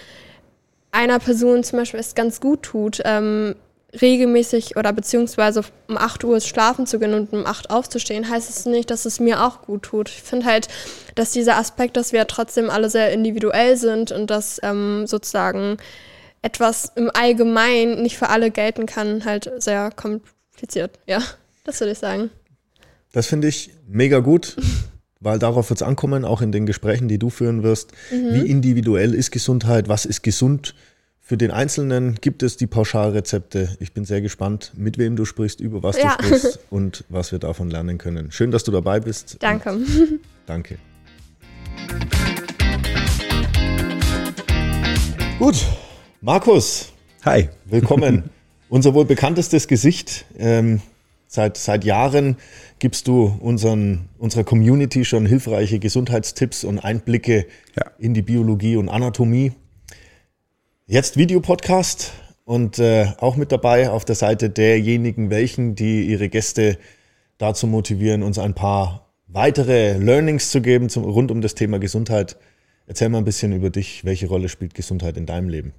einer 0.96 1.18
Person 1.18 1.62
zum 1.62 1.78
Beispiel 1.78 2.00
es 2.00 2.14
ganz 2.14 2.40
gut 2.40 2.62
tut, 2.62 3.00
ähm, 3.04 3.54
regelmäßig 4.00 4.76
oder 4.76 4.92
beziehungsweise 4.92 5.62
um 5.88 5.96
8 5.96 6.24
Uhr 6.24 6.40
schlafen 6.40 6.86
zu 6.86 6.98
gehen 6.98 7.14
und 7.14 7.32
um 7.32 7.46
8 7.46 7.70
aufzustehen, 7.70 8.28
heißt 8.28 8.50
es 8.50 8.66
nicht, 8.66 8.90
dass 8.90 9.04
es 9.04 9.20
mir 9.20 9.44
auch 9.44 9.62
gut 9.62 9.84
tut. 9.84 10.08
Ich 10.08 10.22
finde 10.22 10.46
halt, 10.46 10.68
dass 11.14 11.32
dieser 11.32 11.56
Aspekt, 11.56 11.96
dass 11.96 12.12
wir 12.12 12.26
trotzdem 12.26 12.70
alle 12.70 12.90
sehr 12.90 13.12
individuell 13.12 13.76
sind 13.76 14.10
und 14.10 14.30
dass 14.30 14.58
ähm, 14.62 15.06
sozusagen 15.06 15.76
etwas 16.42 16.92
im 16.94 17.10
Allgemeinen 17.12 18.02
nicht 18.02 18.16
für 18.16 18.28
alle 18.28 18.50
gelten 18.50 18.86
kann, 18.86 19.24
halt 19.24 19.50
sehr 19.58 19.90
kompliziert. 19.90 20.98
Ja, 21.06 21.22
das 21.64 21.80
würde 21.80 21.92
ich 21.92 21.98
sagen. 21.98 22.30
Das 23.12 23.26
finde 23.26 23.48
ich 23.48 23.70
mega 23.86 24.18
gut, 24.18 24.56
weil 25.20 25.38
darauf 25.38 25.70
wird 25.70 25.80
es 25.80 25.86
ankommen, 25.86 26.24
auch 26.24 26.42
in 26.42 26.52
den 26.52 26.66
Gesprächen, 26.66 27.08
die 27.08 27.18
du 27.18 27.30
führen 27.30 27.62
wirst. 27.62 27.92
Mhm. 28.10 28.34
Wie 28.34 28.50
individuell 28.50 29.14
ist 29.14 29.30
Gesundheit? 29.30 29.88
Was 29.88 30.04
ist 30.04 30.22
gesund? 30.22 30.74
Für 31.20 31.36
den 31.36 31.50
Einzelnen 31.50 32.14
gibt 32.20 32.44
es 32.44 32.56
die 32.56 32.68
Pauschalrezepte. 32.68 33.76
Ich 33.80 33.92
bin 33.92 34.04
sehr 34.04 34.20
gespannt, 34.20 34.72
mit 34.76 34.96
wem 34.96 35.16
du 35.16 35.24
sprichst, 35.24 35.58
über 35.58 35.82
was 35.82 35.98
ja. 35.98 36.16
du 36.16 36.24
sprichst 36.24 36.60
und 36.70 37.04
was 37.08 37.32
wir 37.32 37.40
davon 37.40 37.68
lernen 37.68 37.98
können. 37.98 38.30
Schön, 38.30 38.52
dass 38.52 38.62
du 38.62 38.70
dabei 38.70 39.00
bist. 39.00 39.38
Danke. 39.40 39.76
Danke. 40.46 40.78
Gut, 45.40 45.66
Markus. 46.20 46.92
Hi. 47.24 47.48
Willkommen. 47.64 48.30
Unser 48.68 48.94
wohl 48.94 49.04
bekanntestes 49.04 49.66
Gesicht. 49.66 50.26
Ähm, 50.38 50.80
seit, 51.36 51.56
seit 51.56 51.84
Jahren 51.84 52.36
gibst 52.80 53.06
du 53.06 53.36
unseren, 53.40 54.08
unserer 54.18 54.42
Community 54.42 55.04
schon 55.04 55.26
hilfreiche 55.26 55.78
Gesundheitstipps 55.78 56.64
und 56.64 56.80
Einblicke 56.80 57.46
ja. 57.76 57.90
in 57.98 58.14
die 58.14 58.22
Biologie 58.22 58.76
und 58.76 58.88
Anatomie. 58.88 59.52
Jetzt 60.86 61.16
Videopodcast 61.16 62.12
und 62.44 62.78
äh, 62.78 63.12
auch 63.18 63.36
mit 63.36 63.52
dabei 63.52 63.90
auf 63.90 64.04
der 64.04 64.14
Seite 64.16 64.50
derjenigen, 64.50 65.30
welchen, 65.30 65.74
die 65.74 66.06
ihre 66.06 66.28
Gäste 66.28 66.78
dazu 67.38 67.66
motivieren, 67.66 68.22
uns 68.22 68.38
ein 68.38 68.54
paar 68.54 69.12
weitere 69.26 69.98
Learnings 69.98 70.50
zu 70.50 70.60
geben 70.62 70.88
zum, 70.88 71.04
rund 71.04 71.30
um 71.30 71.40
das 71.40 71.54
Thema 71.54 71.78
Gesundheit. 71.78 72.36
Erzähl 72.86 73.08
mal 73.08 73.18
ein 73.18 73.24
bisschen 73.24 73.52
über 73.52 73.70
dich. 73.70 74.04
Welche 74.04 74.28
Rolle 74.28 74.48
spielt 74.48 74.74
Gesundheit 74.74 75.16
in 75.16 75.26
deinem 75.26 75.48
Leben? 75.48 75.74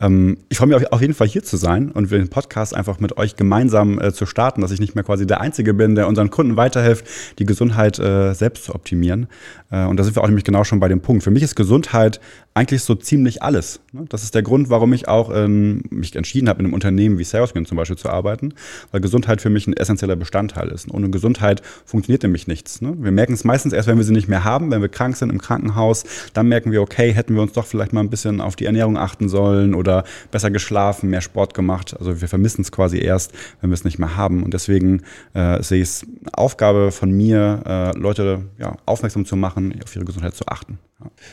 Ähm, 0.00 0.38
ich 0.48 0.58
freue 0.58 0.68
mich 0.68 0.92
auf 0.92 1.00
jeden 1.00 1.14
Fall 1.14 1.26
hier 1.26 1.42
zu 1.42 1.56
sein 1.56 1.90
und 1.90 2.10
den 2.10 2.28
Podcast 2.28 2.74
einfach 2.74 3.00
mit 3.00 3.16
euch 3.16 3.36
gemeinsam 3.36 4.00
äh, 4.00 4.12
zu 4.12 4.26
starten, 4.26 4.60
dass 4.60 4.70
ich 4.70 4.80
nicht 4.80 4.94
mehr 4.94 5.04
quasi 5.04 5.26
der 5.26 5.40
Einzige 5.40 5.74
bin, 5.74 5.94
der 5.94 6.06
unseren 6.06 6.30
Kunden 6.30 6.56
weiterhilft, 6.56 7.06
die 7.38 7.46
Gesundheit 7.46 7.98
äh, 7.98 8.32
selbst 8.34 8.64
zu 8.64 8.74
optimieren. 8.74 9.26
Äh, 9.70 9.84
und 9.86 9.98
da 9.98 10.04
sind 10.04 10.14
wir 10.14 10.22
auch 10.22 10.28
nämlich 10.28 10.44
genau 10.44 10.64
schon 10.64 10.80
bei 10.80 10.88
dem 10.88 11.00
Punkt. 11.00 11.24
Für 11.24 11.30
mich 11.30 11.42
ist 11.42 11.56
Gesundheit 11.56 12.20
eigentlich 12.58 12.82
so 12.82 12.96
ziemlich 12.96 13.40
alles. 13.40 13.78
Ne? 13.92 14.04
Das 14.08 14.24
ist 14.24 14.34
der 14.34 14.42
Grund, 14.42 14.68
warum 14.68 14.92
ich 14.92 15.06
auch 15.06 15.30
ähm, 15.32 15.82
mich 15.90 16.16
entschieden 16.16 16.48
habe, 16.48 16.58
in 16.58 16.66
einem 16.66 16.74
Unternehmen 16.74 17.16
wie 17.16 17.24
Salesman 17.24 17.66
zum 17.66 17.76
Beispiel 17.76 17.96
zu 17.96 18.10
arbeiten, 18.10 18.52
weil 18.90 19.00
Gesundheit 19.00 19.40
für 19.40 19.48
mich 19.48 19.68
ein 19.68 19.74
essentieller 19.74 20.16
Bestandteil 20.16 20.68
ist. 20.68 20.86
Und 20.86 20.94
ohne 20.94 21.10
Gesundheit 21.10 21.62
funktioniert 21.84 22.24
nämlich 22.24 22.48
nichts. 22.48 22.80
Ne? 22.80 22.94
Wir 22.98 23.12
merken 23.12 23.34
es 23.34 23.44
meistens 23.44 23.72
erst, 23.72 23.86
wenn 23.86 23.96
wir 23.96 24.04
sie 24.04 24.12
nicht 24.12 24.26
mehr 24.26 24.42
haben, 24.42 24.72
wenn 24.72 24.82
wir 24.82 24.88
krank 24.88 25.16
sind 25.16 25.30
im 25.30 25.40
Krankenhaus, 25.40 26.04
dann 26.34 26.48
merken 26.48 26.72
wir, 26.72 26.82
okay, 26.82 27.12
hätten 27.12 27.36
wir 27.36 27.42
uns 27.42 27.52
doch 27.52 27.64
vielleicht 27.64 27.92
mal 27.92 28.00
ein 28.00 28.10
bisschen 28.10 28.40
auf 28.40 28.56
die 28.56 28.64
Ernährung 28.64 28.98
achten 28.98 29.28
sollen 29.28 29.72
oder 29.72 30.02
besser 30.32 30.50
geschlafen, 30.50 31.10
mehr 31.10 31.20
Sport 31.20 31.54
gemacht. 31.54 31.96
Also 31.96 32.20
wir 32.20 32.26
vermissen 32.26 32.62
es 32.62 32.72
quasi 32.72 32.98
erst, 32.98 33.32
wenn 33.60 33.70
wir 33.70 33.74
es 33.74 33.84
nicht 33.84 34.00
mehr 34.00 34.16
haben. 34.16 34.42
Und 34.42 34.52
deswegen 34.52 35.02
äh, 35.34 35.62
sehe 35.62 35.80
ich 35.80 35.88
es 35.88 36.06
Aufgabe 36.32 36.90
von 36.90 37.12
mir, 37.12 37.62
äh, 37.64 37.96
Leute 37.96 38.40
ja, 38.58 38.76
aufmerksam 38.84 39.24
zu 39.24 39.36
machen, 39.36 39.78
auf 39.84 39.94
ihre 39.94 40.04
Gesundheit 40.04 40.34
zu 40.34 40.48
achten. 40.48 40.80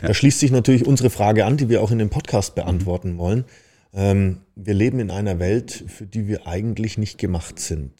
Da 0.01 0.13
schließt 0.13 0.39
sich 0.39 0.51
natürlich 0.51 0.85
unsere 0.85 1.09
Frage 1.09 1.45
an, 1.45 1.57
die 1.57 1.69
wir 1.69 1.81
auch 1.81 1.91
in 1.91 1.99
dem 1.99 2.09
Podcast 2.09 2.55
beantworten 2.55 3.17
wollen. 3.17 3.45
Ähm, 3.93 4.41
wir 4.57 4.73
leben 4.73 4.99
in 4.99 5.11
einer 5.11 5.39
Welt, 5.39 5.83
für 5.87 6.05
die 6.05 6.29
wir 6.29 6.47
eigentlich 6.47 6.97
nicht 6.97 7.17
gemacht 7.17 7.59
sind. 7.59 7.91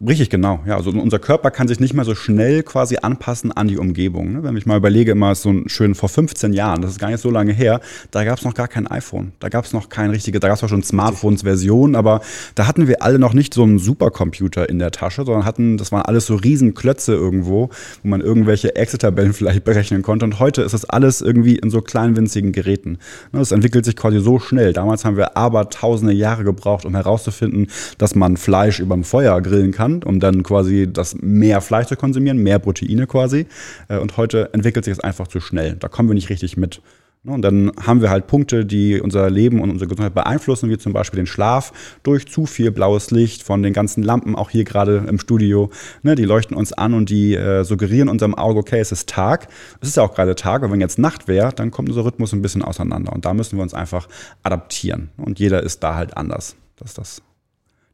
Richtig, 0.00 0.30
genau. 0.30 0.60
Ja, 0.66 0.76
also 0.76 0.88
unser 0.90 1.18
Körper 1.18 1.50
kann 1.50 1.68
sich 1.68 1.80
nicht 1.80 1.92
mehr 1.92 2.06
so 2.06 2.14
schnell 2.14 2.62
quasi 2.62 2.96
anpassen 3.02 3.52
an 3.52 3.68
die 3.68 3.76
Umgebung. 3.76 4.32
Ne? 4.32 4.42
Wenn 4.42 4.56
ich 4.56 4.64
mal 4.64 4.78
überlege, 4.78 5.10
immer 5.10 5.34
so 5.34 5.52
schön 5.66 5.94
vor 5.94 6.08
15 6.08 6.54
Jahren, 6.54 6.80
das 6.80 6.92
ist 6.92 6.98
gar 6.98 7.10
nicht 7.10 7.20
so 7.20 7.30
lange 7.30 7.52
her, 7.52 7.80
da 8.10 8.24
gab 8.24 8.38
es 8.38 8.44
noch 8.44 8.54
gar 8.54 8.68
kein 8.68 8.86
iPhone. 8.86 9.32
Da 9.38 9.50
gab 9.50 9.66
es 9.66 9.74
noch 9.74 9.90
kein 9.90 10.08
richtige, 10.08 10.40
da 10.40 10.48
gab 10.48 10.56
es 10.56 10.64
auch 10.64 10.70
schon 10.70 10.82
Smartphones-Versionen, 10.82 11.94
aber 11.94 12.22
da 12.54 12.66
hatten 12.66 12.88
wir 12.88 13.02
alle 13.02 13.18
noch 13.18 13.34
nicht 13.34 13.52
so 13.52 13.62
einen 13.62 13.78
Supercomputer 13.78 14.70
in 14.70 14.78
der 14.78 14.92
Tasche, 14.92 15.26
sondern 15.26 15.44
hatten, 15.44 15.76
das 15.76 15.92
waren 15.92 16.02
alles 16.02 16.24
so 16.24 16.36
Riesenklötze 16.36 17.12
irgendwo, 17.12 17.68
wo 18.02 18.08
man 18.08 18.22
irgendwelche 18.22 18.76
Excel-Tabellen 18.76 19.32
vielleicht 19.34 19.64
berechnen 19.64 20.00
konnte. 20.00 20.24
Und 20.24 20.40
heute 20.40 20.62
ist 20.62 20.72
das 20.72 20.86
alles 20.86 21.20
irgendwie 21.20 21.56
in 21.56 21.68
so 21.68 21.82
kleinen 21.82 22.16
winzigen 22.16 22.52
Geräten. 22.52 22.92
Ne, 23.32 23.40
das 23.40 23.52
entwickelt 23.52 23.84
sich 23.84 23.96
quasi 23.96 24.20
so 24.20 24.38
schnell. 24.38 24.72
Damals 24.72 25.04
haben 25.04 25.18
wir 25.18 25.36
aber 25.36 25.65
tausende 25.70 26.12
Jahre 26.12 26.44
gebraucht, 26.44 26.84
um 26.84 26.94
herauszufinden, 26.94 27.68
dass 27.98 28.14
man 28.14 28.36
Fleisch 28.36 28.80
über 28.80 28.94
dem 28.94 29.04
Feuer 29.04 29.40
grillen 29.40 29.72
kann, 29.72 30.02
um 30.02 30.20
dann 30.20 30.42
quasi 30.42 30.88
das 30.92 31.16
mehr 31.20 31.60
Fleisch 31.60 31.86
zu 31.86 31.96
konsumieren, 31.96 32.38
mehr 32.38 32.58
Proteine 32.58 33.06
quasi. 33.06 33.46
Äh, 33.88 33.98
und 33.98 34.16
heute 34.16 34.50
entwickelt 34.52 34.84
sich 34.84 34.96
das 34.96 35.04
einfach 35.04 35.28
zu 35.28 35.40
schnell. 35.40 35.76
Da 35.78 35.88
kommen 35.88 36.08
wir 36.08 36.14
nicht 36.14 36.30
richtig 36.30 36.56
mit. 36.56 36.80
Ne, 37.26 37.32
und 37.32 37.42
dann 37.42 37.72
haben 37.84 38.02
wir 38.02 38.10
halt 38.10 38.28
Punkte, 38.28 38.64
die 38.64 39.00
unser 39.00 39.28
Leben 39.30 39.60
und 39.60 39.70
unsere 39.70 39.88
Gesundheit 39.88 40.14
beeinflussen, 40.14 40.70
wie 40.70 40.78
zum 40.78 40.92
Beispiel 40.92 41.16
den 41.16 41.26
Schlaf 41.26 41.72
durch 42.04 42.28
zu 42.28 42.46
viel 42.46 42.70
blaues 42.70 43.10
Licht 43.10 43.42
von 43.42 43.64
den 43.64 43.72
ganzen 43.72 44.04
Lampen, 44.04 44.36
auch 44.36 44.48
hier 44.48 44.62
gerade 44.62 45.04
im 45.08 45.18
Studio. 45.18 45.70
Ne, 46.04 46.14
die 46.14 46.24
leuchten 46.24 46.56
uns 46.56 46.72
an 46.72 46.94
und 46.94 47.10
die 47.10 47.34
äh, 47.34 47.64
suggerieren 47.64 48.08
unserem 48.08 48.36
Auge, 48.36 48.60
okay, 48.60 48.78
es 48.78 48.92
ist 48.92 49.08
Tag. 49.08 49.48
Es 49.80 49.88
ist 49.88 49.96
ja 49.96 50.04
auch 50.04 50.14
gerade 50.14 50.36
Tag, 50.36 50.62
aber 50.62 50.72
wenn 50.72 50.80
jetzt 50.80 51.00
Nacht 51.00 51.26
wäre, 51.26 51.52
dann 51.52 51.72
kommt 51.72 51.88
unser 51.88 52.04
Rhythmus 52.04 52.32
ein 52.32 52.42
bisschen 52.42 52.62
auseinander. 52.62 53.12
Und 53.12 53.24
da 53.24 53.34
müssen 53.34 53.58
wir 53.58 53.62
uns 53.64 53.74
einfach 53.74 54.08
adaptieren. 54.44 55.10
Und 55.16 55.40
jeder 55.40 55.64
ist 55.64 55.82
da 55.82 55.96
halt 55.96 56.16
anders. 56.16 56.54
Das 56.76 56.90
ist 56.90 56.98
das 56.98 57.22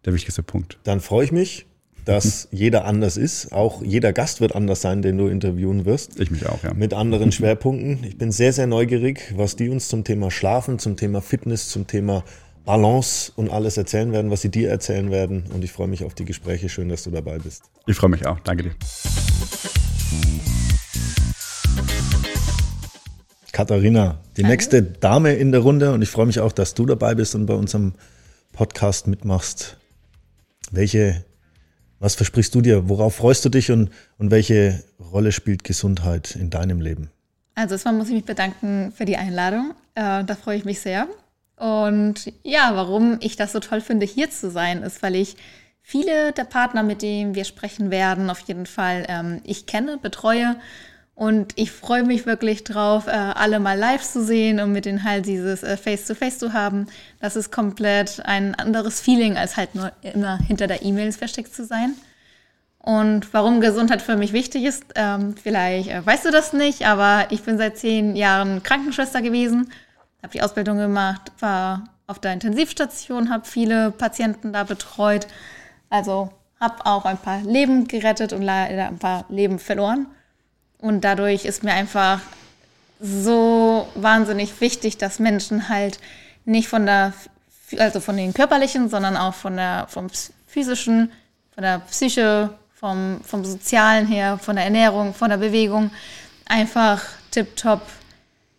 der 0.05 0.13
wichtigste 0.13 0.43
Punkt. 0.43 0.79
Dann 0.85 1.01
freue 1.01 1.25
ich 1.25 1.33
mich 1.33 1.67
dass 2.05 2.49
jeder 2.51 2.85
anders 2.85 3.17
ist. 3.17 3.53
Auch 3.53 3.83
jeder 3.83 4.13
Gast 4.13 4.41
wird 4.41 4.55
anders 4.55 4.81
sein, 4.81 5.03
den 5.03 5.19
du 5.19 5.29
interviewen 5.29 5.85
wirst. 5.85 6.19
Ich 6.19 6.31
mich 6.31 6.47
auch, 6.47 6.63
ja. 6.63 6.75
Mit 6.75 6.95
anderen 6.95 7.33
Schwerpunkten. 7.33 8.05
Ich 8.05 8.19
bin 8.19 8.33
sehr, 8.33 8.53
sehr 8.53 8.67
neugierig, 8.67 9.33
was 9.37 9.57
die 9.57 9.69
uns 9.69 9.89
zum 9.89 10.05
Thema 10.05 10.31
Schlafen, 10.31 10.79
zum 10.79 10.97
Thema 10.97 11.21
Fitness, 11.21 11.69
zum 11.69 11.87
Thema 11.87 12.25
Balance 12.65 13.33
und 13.35 13.51
alles 13.51 13.77
erzählen 13.77 14.13
werden, 14.13 14.31
was 14.31 14.43
sie 14.43 14.49
dir 14.49 14.71
erzählen 14.71 15.11
werden. 15.11 15.45
Und 15.53 15.65
ich 15.65 15.73
freue 15.73 15.89
mich 15.89 16.05
auf 16.05 16.15
die 16.15 16.25
Gespräche. 16.25 16.69
Schön, 16.69 16.89
dass 16.89 17.05
du 17.05 17.11
dabei 17.11 17.39
bist. 17.39 17.65
Ich 17.87 17.97
freue 17.97 18.11
mich 18.11 18.27
auch. 18.27 18.39
Danke 18.41 18.65
dir. 18.65 18.73
Katharina, 23.53 24.19
die 24.37 24.43
Danke. 24.43 24.53
nächste 24.53 24.83
Dame 24.83 25.35
in 25.35 25.53
der 25.53 25.61
Runde 25.61 25.93
und 25.93 26.01
ich 26.01 26.09
freue 26.09 26.27
mich 26.27 26.41
auch, 26.41 26.53
dass 26.53 26.75
du 26.75 26.87
dabei 26.87 27.15
bist 27.15 27.35
und 27.35 27.47
bei 27.47 27.55
unserem 27.55 27.93
Podcast 28.53 29.07
mitmachst. 29.07 29.77
Welche 30.71 31.25
was 32.03 32.17
versprichst 32.17 32.53
du 32.55 32.61
dir? 32.61 32.89
Worauf 32.89 33.15
freust 33.15 33.45
du 33.45 33.49
dich 33.49 33.71
und, 33.71 33.91
und 34.19 34.33
welche 34.33 34.83
Rolle 35.13 35.31
spielt 35.31 35.63
Gesundheit 35.63 36.35
in 36.35 36.51
deinem 36.51 36.81
Leben? 36.81 37.11
Also 37.55 37.77
erstmal 37.77 37.95
muss 37.95 38.09
ich 38.09 38.15
mich 38.15 38.25
bedanken 38.25 38.93
für 38.95 39.05
die 39.05 39.17
Einladung. 39.17 39.73
Äh, 39.95 40.25
da 40.25 40.35
freue 40.35 40.57
ich 40.57 40.65
mich 40.65 40.81
sehr. 40.81 41.07
Und 41.57 42.33
ja, 42.43 42.73
warum 42.75 43.19
ich 43.21 43.37
das 43.37 43.53
so 43.53 43.61
toll 43.61 43.81
finde, 43.81 44.05
hier 44.05 44.31
zu 44.31 44.51
sein, 44.51 44.83
ist, 44.83 45.01
weil 45.03 45.15
ich 45.15 45.37
viele 45.81 46.33
der 46.33 46.45
Partner, 46.45 46.83
mit 46.83 47.03
denen 47.03 47.37
wir 47.37 47.45
sprechen 47.45 47.93
werden, 47.93 48.31
auf 48.31 48.41
jeden 48.41 48.67
Fall 48.67 49.07
ähm, 49.09 49.41
ich 49.45 49.67
kenne, 49.67 49.97
betreue 49.97 50.57
und 51.15 51.53
ich 51.57 51.71
freue 51.71 52.05
mich 52.05 52.27
wirklich 52.27 52.65
drauf, 52.65 53.07
äh, 53.07 53.11
alle 53.11 53.61
mal 53.61 53.79
live 53.79 54.03
zu 54.03 54.25
sehen 54.25 54.61
und 54.61 54.73
mit 54.73 54.87
denen 54.87 55.05
halt 55.05 55.27
dieses 55.27 55.63
äh, 55.63 55.77
Face-to-Face 55.77 56.37
-face 56.37 56.39
zu 56.39 56.53
haben. 56.53 56.87
Das 57.21 57.37
ist 57.37 57.53
komplett 57.53 58.25
ein 58.25 58.55
anderes 58.55 59.01
Feeling, 59.01 59.37
als 59.37 59.57
halt 59.57 59.75
nur 59.75 59.93
immer 60.03 60.39
hinter 60.39 60.67
der 60.67 60.83
E-Mails 60.83 61.17
versteckt 61.17 61.55
zu 61.55 61.65
sein. 61.65 61.95
Und 62.79 63.33
warum 63.33 63.61
Gesundheit 63.61 64.03
für 64.03 64.17
mich 64.17 64.33
wichtig 64.33 64.65
ist, 64.65 64.85
ähm, 64.97 65.37
vielleicht 65.37 65.91
äh, 65.91 66.05
weißt 66.05 66.25
du 66.25 66.31
das 66.31 66.53
nicht, 66.53 66.87
aber 66.87 67.27
ich 67.31 67.43
bin 67.43 67.59
seit 67.59 67.79
zehn 67.79 68.17
Jahren 68.17 68.63
Krankenschwester 68.63 69.23
gewesen, 69.23 69.71
habe 70.23 70.33
die 70.33 70.43
Ausbildung 70.43 70.79
gemacht, 70.79 71.31
war 71.39 71.85
auf 72.07 72.19
der 72.19 72.33
Intensivstation, 72.33 73.31
habe 73.31 73.45
viele 73.45 73.93
Patienten 73.93 74.53
da 74.53 74.65
betreut. 74.65 75.29
Also 75.91 76.33
habe 76.59 76.87
auch 76.87 77.05
ein 77.05 77.19
paar 77.19 77.43
Leben 77.43 77.87
gerettet 77.87 78.33
und 78.33 78.43
leider 78.43 78.89
ein 78.89 78.99
paar 78.99 79.27
Leben 79.29 79.59
verloren. 79.59 80.07
Und 80.83 81.03
dadurch 81.03 81.45
ist 81.45 81.63
mir 81.63 81.73
einfach 81.73 82.21
so 83.01 83.89
wahnsinnig 83.95 84.61
wichtig, 84.61 84.99
dass 84.99 85.21
Menschen 85.21 85.69
halt 85.69 86.01
nicht 86.45 86.69
von 86.69 86.87
der, 86.87 87.15
also 87.79 88.01
von 88.01 88.17
den 88.17 88.35
körperlichen, 88.35 88.89
sondern 88.89 89.17
auch 89.17 89.33
von 89.35 89.57
der, 89.57 89.87
vom 89.89 90.09
physischen, 90.49 91.13
von 91.55 91.63
der 91.63 91.79
Psyche, 91.89 92.51
vom, 92.75 93.21
vom 93.25 93.45
sozialen 93.45 94.09
her, 94.09 94.39
von 94.39 94.57
der 94.57 94.65
Ernährung, 94.65 95.15
von 95.15 95.31
der 95.31 95.37
Bewegung 95.37 95.93
einfach 96.47 97.01
tiptop 97.31 97.83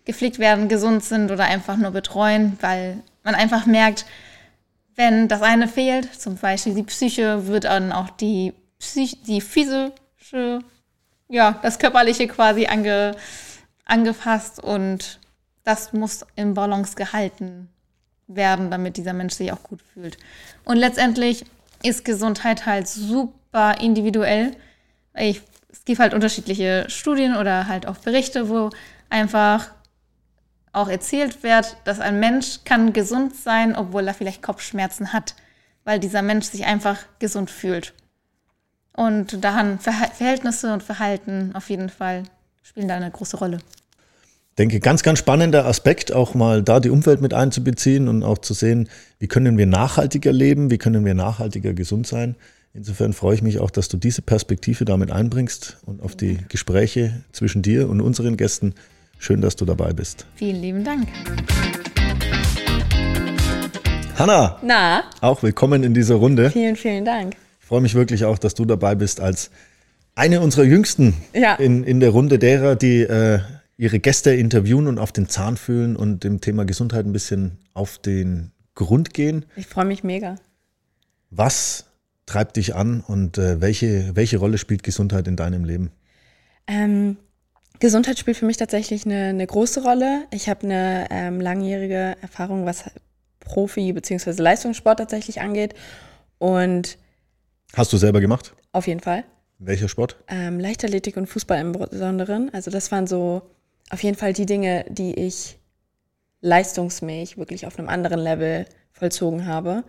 gepflegt 0.05 0.39
werden, 0.39 0.69
gesund 0.69 1.03
sind 1.03 1.29
oder 1.29 1.43
einfach 1.43 1.75
nur 1.75 1.91
betreuen, 1.91 2.57
weil 2.61 3.03
man 3.23 3.35
einfach 3.35 3.65
merkt, 3.65 4.05
wenn 4.95 5.27
das 5.27 5.41
eine 5.41 5.67
fehlt, 5.67 6.13
zum 6.15 6.37
Beispiel 6.37 6.73
die 6.73 6.83
Psyche, 6.83 7.47
wird 7.47 7.65
dann 7.65 7.91
auch 7.91 8.09
die, 8.11 8.53
Psych 8.79 9.21
die 9.23 9.41
physische 9.41 10.61
ja, 11.33 11.59
das 11.63 11.79
Körperliche 11.79 12.27
quasi 12.27 12.67
ange, 12.67 13.15
angefasst 13.85 14.63
und 14.63 15.19
das 15.63 15.91
muss 15.91 16.25
im 16.35 16.53
Balance 16.53 16.95
gehalten 16.95 17.69
werden, 18.27 18.69
damit 18.69 18.97
dieser 18.97 19.13
Mensch 19.13 19.33
sich 19.33 19.51
auch 19.51 19.63
gut 19.63 19.81
fühlt. 19.81 20.19
Und 20.63 20.77
letztendlich 20.77 21.43
ist 21.81 22.05
Gesundheit 22.05 22.67
halt 22.67 22.87
super 22.87 23.75
individuell. 23.81 24.55
Ich, 25.15 25.41
es 25.71 25.83
gibt 25.85 25.99
halt 25.99 26.13
unterschiedliche 26.13 26.85
Studien 26.87 27.35
oder 27.35 27.67
halt 27.67 27.87
auch 27.87 27.97
Berichte, 27.97 28.47
wo 28.47 28.69
einfach 29.09 29.71
auch 30.71 30.87
erzählt 30.87 31.41
wird, 31.41 31.77
dass 31.83 31.99
ein 31.99 32.19
Mensch 32.19 32.59
kann 32.63 32.93
gesund 32.93 33.35
sein, 33.35 33.75
obwohl 33.75 34.07
er 34.07 34.13
vielleicht 34.13 34.43
Kopfschmerzen 34.43 35.13
hat, 35.13 35.33
weil 35.83 35.99
dieser 35.99 36.21
Mensch 36.21 36.45
sich 36.45 36.65
einfach 36.65 36.99
gesund 37.17 37.49
fühlt. 37.49 37.93
Und 38.95 39.43
daran 39.43 39.79
Verhältnisse 39.79 40.71
und 40.73 40.83
Verhalten 40.83 41.51
auf 41.55 41.69
jeden 41.69 41.89
Fall 41.89 42.23
spielen 42.61 42.87
da 42.87 42.95
eine 42.95 43.09
große 43.09 43.37
Rolle. 43.37 43.57
Ich 44.51 44.55
denke, 44.57 44.79
ganz, 44.79 45.01
ganz 45.01 45.17
spannender 45.17 45.65
Aspekt, 45.65 46.13
auch 46.13 46.35
mal 46.35 46.61
da 46.61 46.79
die 46.79 46.91
Umwelt 46.91 47.21
mit 47.21 47.33
einzubeziehen 47.33 48.07
und 48.07 48.21
auch 48.23 48.37
zu 48.37 48.53
sehen, 48.53 48.87
wie 49.17 49.27
können 49.27 49.57
wir 49.57 49.65
nachhaltiger 49.65 50.31
leben, 50.31 50.69
wie 50.69 50.77
können 50.77 51.05
wir 51.05 51.15
nachhaltiger 51.15 51.73
gesund 51.73 52.05
sein. 52.05 52.35
Insofern 52.75 53.13
freue 53.13 53.33
ich 53.35 53.41
mich 53.41 53.59
auch, 53.59 53.71
dass 53.71 53.87
du 53.87 53.97
diese 53.97 54.21
Perspektive 54.21 54.85
damit 54.85 55.11
einbringst 55.11 55.77
und 55.85 56.03
auf 56.03 56.15
die 56.15 56.37
Gespräche 56.49 57.23
zwischen 57.31 57.63
dir 57.63 57.89
und 57.89 57.99
unseren 57.99 58.37
Gästen. 58.37 58.75
Schön, 59.17 59.41
dass 59.41 59.55
du 59.55 59.65
dabei 59.65 59.93
bist. 59.93 60.27
Vielen 60.35 60.61
lieben 60.61 60.83
Dank. 60.83 61.07
Hanna, 64.17 64.59
Na, 64.61 65.03
auch 65.21 65.41
willkommen 65.41 65.83
in 65.83 65.95
dieser 65.95 66.15
Runde. 66.15 66.51
vielen, 66.51 66.75
vielen 66.75 67.05
Dank. 67.05 67.35
Ich 67.73 67.75
freue 67.75 67.81
mich 67.81 67.95
wirklich 67.95 68.25
auch, 68.25 68.37
dass 68.37 68.53
du 68.53 68.65
dabei 68.65 68.93
bist 68.93 69.19
als 69.19 69.49
eine 70.13 70.41
unserer 70.41 70.63
Jüngsten 70.63 71.15
Ja. 71.33 71.55
in, 71.55 71.83
in 71.83 71.99
der 71.99 72.11
Runde 72.11 72.37
derer, 72.37 72.75
die 72.75 73.01
äh, 73.01 73.39
ihre 73.77 73.97
Gäste 73.99 74.31
interviewen 74.31 74.85
und 74.85 74.99
auf 74.99 75.11
den 75.11 75.27
Zahn 75.27 75.57
fühlen 75.57 75.95
und 75.95 76.23
dem 76.23 76.39
Thema 76.39 76.65
Gesundheit 76.65 77.03
ein 77.07 77.13
bisschen 77.13 77.57
auf 77.73 77.97
den 77.97 78.51
Grund 78.75 79.15
gehen. 79.15 79.45
Ich 79.55 79.65
freue 79.65 79.85
mich 79.85 80.03
mega. 80.03 80.35
Was 81.31 81.85
treibt 82.27 82.57
dich 82.57 82.75
an 82.75 83.01
und 83.07 83.39
äh, 83.39 83.59
welche, 83.59 84.15
welche 84.15 84.37
Rolle 84.37 84.59
spielt 84.59 84.83
Gesundheit 84.83 85.27
in 85.27 85.35
deinem 85.35 85.65
Leben? 85.65 85.89
Ähm, 86.67 87.17
Gesundheit 87.79 88.19
spielt 88.19 88.37
für 88.37 88.45
mich 88.45 88.57
tatsächlich 88.57 89.07
eine, 89.07 89.29
eine 89.29 89.47
große 89.47 89.81
Rolle. 89.81 90.25
Ich 90.29 90.47
habe 90.47 90.61
eine 90.67 91.07
ähm, 91.09 91.41
langjährige 91.41 92.17
Erfahrung, 92.21 92.67
was 92.67 92.83
Profi- 93.43 93.93
bzw. 93.93 94.39
Leistungssport 94.39 94.99
tatsächlich 94.99 95.41
angeht. 95.41 95.73
Und 96.37 96.99
Hast 97.75 97.91
du 97.93 97.97
selber 97.97 98.21
gemacht? 98.21 98.53
auf 98.71 98.87
jeden 98.87 98.99
Fall 98.99 99.23
Welcher 99.59 99.87
Sport? 99.87 100.17
ähm, 100.27 100.59
Leichtathletik 100.59 101.17
und 101.17 101.27
Fußball 101.27 101.59
im 101.59 101.71
Besonderen. 101.71 102.49
Also 102.53 102.71
das 102.71 102.91
waren 102.91 103.07
so 103.07 103.43
auf 103.89 104.03
jeden 104.03 104.17
Fall 104.17 104.33
die 104.33 104.45
Dinge, 104.45 104.85
die 104.89 105.13
ich 105.13 105.57
leistungsmäßig 106.41 107.37
wirklich 107.37 107.65
auf 107.65 107.79
einem 107.79 107.89
anderen 107.89 108.19
Level 108.19 108.65
vollzogen 108.91 109.45
habe. 109.45 109.83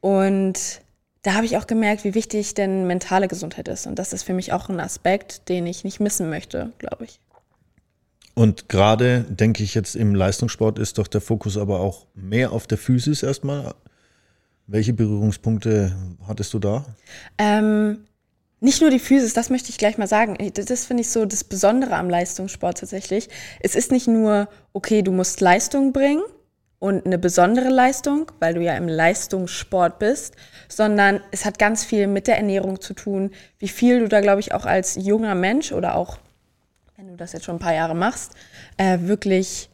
Und 0.00 0.80
da 1.22 1.34
habe 1.34 1.44
ich 1.44 1.56
auch 1.56 1.66
gemerkt, 1.66 2.04
wie 2.04 2.14
wichtig 2.14 2.54
denn 2.54 2.86
mentale 2.86 3.28
Gesundheit 3.28 3.68
ist. 3.68 3.86
Und 3.86 3.98
das 3.98 4.12
ist 4.12 4.22
für 4.22 4.32
mich 4.32 4.52
auch 4.52 4.68
ein 4.68 4.80
Aspekt, 4.80 5.48
den 5.48 5.66
ich 5.66 5.84
nicht 5.84 6.00
missen 6.00 6.30
möchte, 6.30 6.72
glaube 6.78 7.04
ich. 7.04 7.20
Und 8.34 8.68
gerade, 8.68 9.26
denke 9.28 9.62
ich, 9.62 9.74
jetzt 9.74 9.96
im 9.96 10.14
Leistungssport 10.14 10.78
ist 10.78 10.98
doch 10.98 11.08
der 11.08 11.20
Fokus 11.20 11.58
aber 11.58 11.80
auch 11.80 12.06
mehr 12.14 12.52
auf 12.52 12.66
der 12.66 12.78
Physis 12.78 13.22
erstmal. 13.22 13.74
Welche 14.70 14.92
Berührungspunkte 14.92 15.96
hattest 16.28 16.54
du 16.54 16.60
da? 16.60 16.84
Ähm, 17.38 18.04
nicht 18.60 18.80
nur 18.80 18.90
die 18.90 19.00
Physis, 19.00 19.34
das 19.34 19.50
möchte 19.50 19.70
ich 19.70 19.78
gleich 19.78 19.98
mal 19.98 20.06
sagen. 20.06 20.38
Das, 20.54 20.86
finde 20.86 21.00
ich 21.00 21.10
so 21.10 21.24
das 21.24 21.42
Besondere 21.42 21.96
am 21.96 22.08
Leistungssport 22.08 22.78
tatsächlich. 22.78 23.28
Es 23.58 23.74
ist 23.74 23.90
nicht 23.90 24.06
nur, 24.06 24.48
okay, 24.72 25.02
du 25.02 25.10
musst 25.10 25.40
Leistung 25.40 25.92
bringen 25.92 26.22
und 26.78 27.04
eine 27.04 27.18
besondere 27.18 27.68
Leistung, 27.68 28.30
weil 28.38 28.54
du 28.54 28.62
ja 28.62 28.76
im 28.76 28.86
Leistungssport 28.86 29.98
bist, 29.98 30.36
sondern 30.68 31.20
es 31.32 31.44
hat 31.44 31.58
ganz 31.58 31.84
viel 31.84 32.06
mit 32.06 32.28
der 32.28 32.36
Ernährung 32.36 32.80
zu 32.80 32.94
tun, 32.94 33.32
wie 33.58 33.68
viel 33.68 33.98
du 33.98 34.08
da, 34.08 34.20
glaube 34.20 34.38
ich, 34.38 34.54
auch 34.54 34.66
als 34.66 34.94
junger 34.94 35.34
Mensch 35.34 35.72
oder 35.72 35.96
auch, 35.96 36.18
wenn 36.96 37.08
du 37.08 37.16
das 37.16 37.32
jetzt 37.32 37.44
schon 37.44 37.56
ein 37.56 37.60
paar 37.60 37.74
Jahre 37.74 37.96
machst, 37.96 38.34
äh, 38.76 39.00
wirklich 39.00 39.68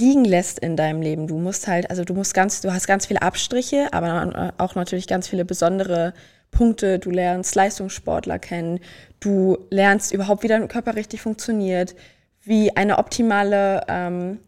liegen 0.00 0.24
lässt 0.24 0.58
in 0.58 0.76
deinem 0.76 1.02
Leben. 1.02 1.26
Du 1.26 1.38
musst 1.38 1.68
halt, 1.68 1.90
also 1.90 2.04
du 2.04 2.14
musst 2.14 2.34
ganz, 2.34 2.60
du 2.60 2.72
hast 2.72 2.86
ganz 2.86 3.06
viele 3.06 3.22
Abstriche, 3.22 3.92
aber 3.92 4.52
auch 4.58 4.74
natürlich 4.74 5.06
ganz 5.06 5.28
viele 5.28 5.44
besondere 5.44 6.14
Punkte. 6.50 6.98
Du 6.98 7.10
lernst 7.10 7.54
Leistungssportler 7.54 8.38
kennen, 8.38 8.80
du 9.20 9.58
lernst 9.70 10.12
überhaupt, 10.12 10.42
wie 10.42 10.48
dein 10.48 10.66
Körper 10.68 10.96
richtig 10.96 11.20
funktioniert, 11.20 11.94
wie 12.42 12.76
eine 12.76 12.98
optimale, 12.98 13.82
ähm, 13.88 14.40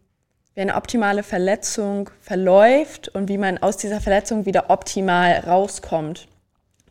wie 0.55 0.61
eine 0.61 0.75
optimale 0.75 1.23
Verletzung 1.23 2.09
verläuft 2.19 3.09
und 3.09 3.29
wie 3.29 3.37
man 3.37 3.59
aus 3.59 3.77
dieser 3.77 4.01
Verletzung 4.01 4.45
wieder 4.45 4.69
optimal 4.69 5.39
rauskommt. 5.39 6.27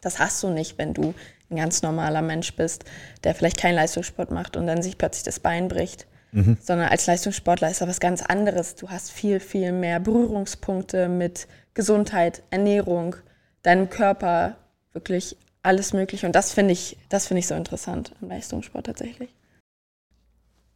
Das 0.01 0.19
hast 0.19 0.43
du 0.43 0.49
nicht, 0.49 0.79
wenn 0.79 0.95
du 0.95 1.15
ein 1.51 1.57
ganz 1.57 1.83
normaler 1.83 2.23
Mensch 2.23 2.55
bist, 2.57 2.85
der 3.25 3.35
vielleicht 3.35 3.59
keinen 3.59 3.75
Leistungssport 3.75 4.31
macht 4.31 4.57
und 4.57 4.67
dann 4.67 4.83
sich 4.83 4.99
plötzlich 4.99 5.25
das 5.25 5.41
Bein 5.41 5.69
bricht. 5.69 6.07
Sondern 6.35 6.89
als 6.89 7.07
Leistungssportler 7.07 7.71
ist 7.71 7.83
da 7.83 7.89
was 7.89 8.01
ganz 8.01 8.23
anderes. 8.23 8.75
Du 8.75 8.89
hast 8.89 9.13
viel, 9.13 9.39
viel 9.39 9.71
mehr 9.71 10.01
Berührungspunkte 10.01 11.09
mit 11.09 11.47
Gesundheit, 11.75 12.43
Ernährung, 12.49 13.17
deinem 13.63 13.91
Körper, 13.91 14.57
wirklich 14.95 15.37
alles 15.63 15.93
Mögliche. 15.93 16.27
Und 16.27 16.35
das 16.35 16.53
finde 16.53 16.73
ich, 16.73 16.97
das 17.11 17.27
finde 17.27 17.41
ich 17.41 17.47
so 17.47 17.55
interessant 17.55 18.13
im 18.23 18.29
Leistungssport 18.29 18.87
tatsächlich. 18.87 19.29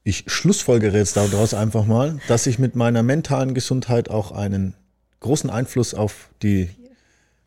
Ich 0.05 0.25
schlussfolgere 0.27 0.99
jetzt 0.99 1.17
daraus 1.17 1.55
einfach 1.55 1.87
mal, 1.87 2.21
dass 2.29 2.47
ich 2.47 2.59
mit 2.59 2.77
meiner 2.77 3.03
mentalen 3.03 3.55
Gesundheit 3.55 4.11
auch 4.11 4.33
einen 4.33 4.75
großen 5.21 5.51
Einfluss 5.51 5.95
auf 5.95 6.29
die 6.43 6.69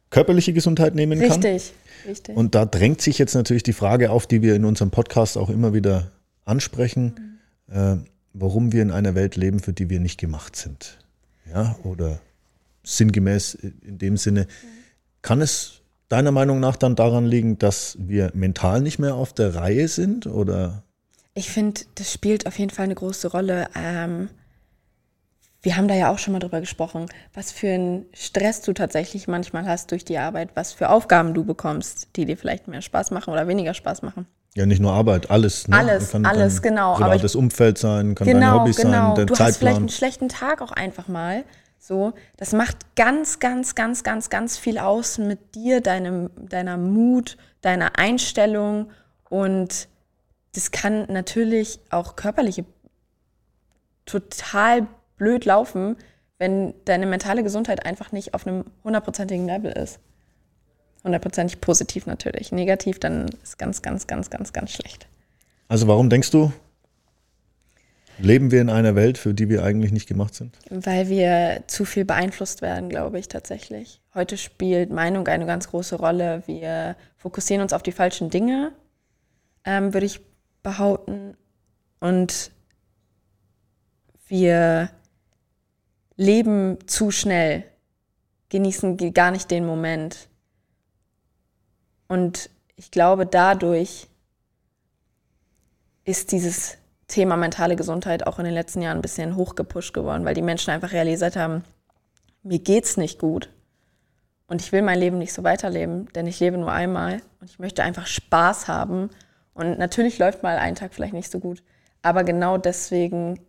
körperliche 0.09 0.51
Gesundheit 0.51 0.95
nehmen 0.95 1.19
kann. 1.19 1.41
Richtig, 1.43 1.73
richtig. 2.07 2.35
Und 2.35 2.55
da 2.55 2.65
drängt 2.65 3.01
sich 3.01 3.19
jetzt 3.19 3.35
natürlich 3.35 3.63
die 3.63 3.73
Frage 3.73 4.09
auf, 4.09 4.25
die 4.25 4.41
wir 4.41 4.55
in 4.55 4.65
unserem 4.65 4.89
Podcast 4.89 5.37
auch 5.37 5.49
immer 5.49 5.73
wieder 5.73 6.11
ansprechen, 6.43 7.28
äh, 7.71 7.97
warum 8.33 8.71
wir 8.71 8.81
in 8.81 8.91
einer 8.91 9.15
Welt 9.15 9.35
leben, 9.35 9.59
für 9.59 9.73
die 9.73 9.89
wir 9.89 9.99
nicht 9.99 10.19
gemacht 10.19 10.55
sind. 10.55 10.99
Ja, 11.51 11.75
oder 11.83 12.19
sinngemäß 12.83 13.55
in 13.55 13.97
dem 13.97 14.17
Sinne. 14.17 14.47
Kann 15.21 15.41
es 15.41 15.81
deiner 16.07 16.31
Meinung 16.31 16.59
nach 16.59 16.75
dann 16.75 16.95
daran 16.95 17.25
liegen, 17.25 17.57
dass 17.57 17.97
wir 17.99 18.31
mental 18.33 18.81
nicht 18.81 18.99
mehr 18.99 19.15
auf 19.15 19.33
der 19.33 19.55
Reihe 19.55 19.87
sind? 19.87 20.27
Oder 20.27 20.83
Ich 21.33 21.49
finde, 21.49 21.81
das 21.95 22.11
spielt 22.11 22.47
auf 22.47 22.57
jeden 22.57 22.71
Fall 22.71 22.85
eine 22.85 22.95
große 22.95 23.29
Rolle. 23.29 23.67
Ähm, 23.75 24.29
wir 25.61 25.75
haben 25.75 25.87
da 25.87 25.95
ja 25.95 26.09
auch 26.09 26.19
schon 26.19 26.31
mal 26.31 26.39
drüber 26.39 26.61
gesprochen, 26.61 27.07
was 27.33 27.51
für 27.51 27.69
einen 27.69 28.05
Stress 28.13 28.61
du 28.61 28.73
tatsächlich 28.73 29.27
manchmal 29.27 29.65
hast 29.65 29.91
durch 29.91 30.05
die 30.05 30.17
Arbeit, 30.17 30.51
was 30.55 30.71
für 30.71 30.89
Aufgaben 30.89 31.33
du 31.33 31.43
bekommst, 31.43 32.09
die 32.15 32.25
dir 32.25 32.37
vielleicht 32.37 32.67
mehr 32.67 32.81
Spaß 32.81 33.11
machen 33.11 33.33
oder 33.33 33.47
weniger 33.47 33.73
Spaß 33.73 34.01
machen. 34.01 34.25
Ja, 34.55 34.65
nicht 34.65 34.81
nur 34.81 34.93
Arbeit, 34.93 35.29
alles. 35.29 35.67
Ne? 35.67 35.77
Alles, 35.77 36.13
alles, 36.15 36.55
dein 36.55 36.61
genau. 36.71 36.95
Aber 36.95 37.05
Privates 37.05 37.35
Umfeld 37.35 37.77
sein, 37.77 38.15
kann 38.15 38.27
dein 38.27 38.39
Genau, 38.39 38.59
Hobby 38.61 38.71
genau. 38.71 38.91
sein, 38.91 39.15
dein 39.15 39.27
du 39.27 39.33
hast 39.33 39.37
vielleicht 39.37 39.59
Zeitplan. 39.59 39.75
einen 39.75 39.89
schlechten 39.89 40.29
Tag 40.29 40.61
auch 40.61 40.71
einfach 40.71 41.07
mal. 41.07 41.43
So, 41.77 42.13
das 42.37 42.51
macht 42.53 42.95
ganz, 42.95 43.39
ganz, 43.39 43.73
ganz, 43.73 44.03
ganz, 44.03 44.29
ganz 44.29 44.57
viel 44.57 44.77
aus 44.77 45.17
mit 45.17 45.55
dir, 45.55 45.81
deinem, 45.81 46.29
deiner 46.35 46.77
Mut, 46.77 47.37
deiner 47.61 47.97
Einstellung 47.97 48.89
und 49.29 49.87
das 50.55 50.71
kann 50.71 51.05
natürlich 51.09 51.79
auch 51.89 52.15
körperliche 52.15 52.65
total 54.05 54.87
blöd 55.17 55.45
laufen, 55.45 55.95
wenn 56.37 56.73
deine 56.85 57.05
mentale 57.05 57.43
Gesundheit 57.43 57.85
einfach 57.85 58.11
nicht 58.11 58.33
auf 58.33 58.47
einem 58.47 58.65
hundertprozentigen 58.83 59.45
Level 59.45 59.71
ist. 59.71 59.99
Hundertprozentig 61.03 61.61
positiv 61.61 62.05
natürlich. 62.05 62.51
Negativ, 62.51 62.99
dann 62.99 63.29
ist 63.43 63.57
ganz, 63.57 63.81
ganz, 63.81 64.07
ganz, 64.07 64.29
ganz, 64.29 64.51
ganz 64.53 64.71
schlecht. 64.71 65.07
Also 65.67 65.87
warum 65.87 66.09
denkst 66.09 66.31
du, 66.31 66.51
leben 68.17 68.51
wir 68.51 68.59
in 68.59 68.69
einer 68.69 68.95
Welt, 68.95 69.17
für 69.17 69.33
die 69.33 69.47
wir 69.47 69.63
eigentlich 69.63 69.91
nicht 69.93 70.07
gemacht 70.07 70.35
sind? 70.35 70.57
Weil 70.69 71.07
wir 71.07 71.63
zu 71.67 71.85
viel 71.85 72.03
beeinflusst 72.03 72.61
werden, 72.61 72.89
glaube 72.89 73.17
ich 73.17 73.29
tatsächlich. 73.29 74.01
Heute 74.13 74.37
spielt 74.37 74.89
Meinung 74.91 75.27
eine 75.27 75.45
ganz 75.45 75.69
große 75.69 75.95
Rolle. 75.95 76.43
Wir 76.47 76.97
fokussieren 77.15 77.61
uns 77.61 77.71
auf 77.71 77.83
die 77.83 77.93
falschen 77.93 78.29
Dinge, 78.29 78.73
ähm, 79.63 79.93
würde 79.93 80.05
ich 80.05 80.19
behaupten. 80.63 81.37
Und 82.01 82.51
wir 84.27 84.89
leben 86.17 86.77
zu 86.87 87.11
schnell, 87.11 87.63
genießen 88.49 88.97
ge- 88.97 89.11
gar 89.11 89.31
nicht 89.31 89.49
den 89.49 89.65
Moment. 89.65 90.27
Und 92.09 92.49
ich 92.75 92.91
glaube, 92.91 93.25
dadurch 93.25 94.07
ist 96.03 96.31
dieses 96.31 96.77
Thema 97.07 97.37
mentale 97.37 97.75
Gesundheit 97.75 98.25
auch 98.25 98.39
in 98.39 98.45
den 98.45 98.53
letzten 98.53 98.81
Jahren 98.81 98.97
ein 98.97 99.01
bisschen 99.01 99.35
hochgepusht 99.35 99.93
geworden, 99.93 100.25
weil 100.25 100.33
die 100.33 100.41
Menschen 100.41 100.71
einfach 100.71 100.91
realisiert 100.91 101.35
haben, 101.35 101.63
mir 102.43 102.59
geht's 102.59 102.97
nicht 102.97 103.19
gut 103.19 103.49
und 104.47 104.61
ich 104.61 104.71
will 104.71 104.81
mein 104.81 104.99
Leben 104.99 105.17
nicht 105.19 105.33
so 105.33 105.43
weiterleben, 105.43 106.07
denn 106.13 106.25
ich 106.25 106.39
lebe 106.39 106.57
nur 106.57 106.71
einmal 106.71 107.21
und 107.39 107.49
ich 107.49 107.59
möchte 107.59 107.83
einfach 107.83 108.07
Spaß 108.07 108.67
haben 108.67 109.09
und 109.53 109.77
natürlich 109.77 110.17
läuft 110.17 110.41
mal 110.41 110.57
ein 110.57 110.75
Tag 110.75 110.93
vielleicht 110.93 111.13
nicht 111.13 111.31
so 111.31 111.39
gut, 111.39 111.63
aber 112.01 112.23
genau 112.23 112.57
deswegen 112.57 113.39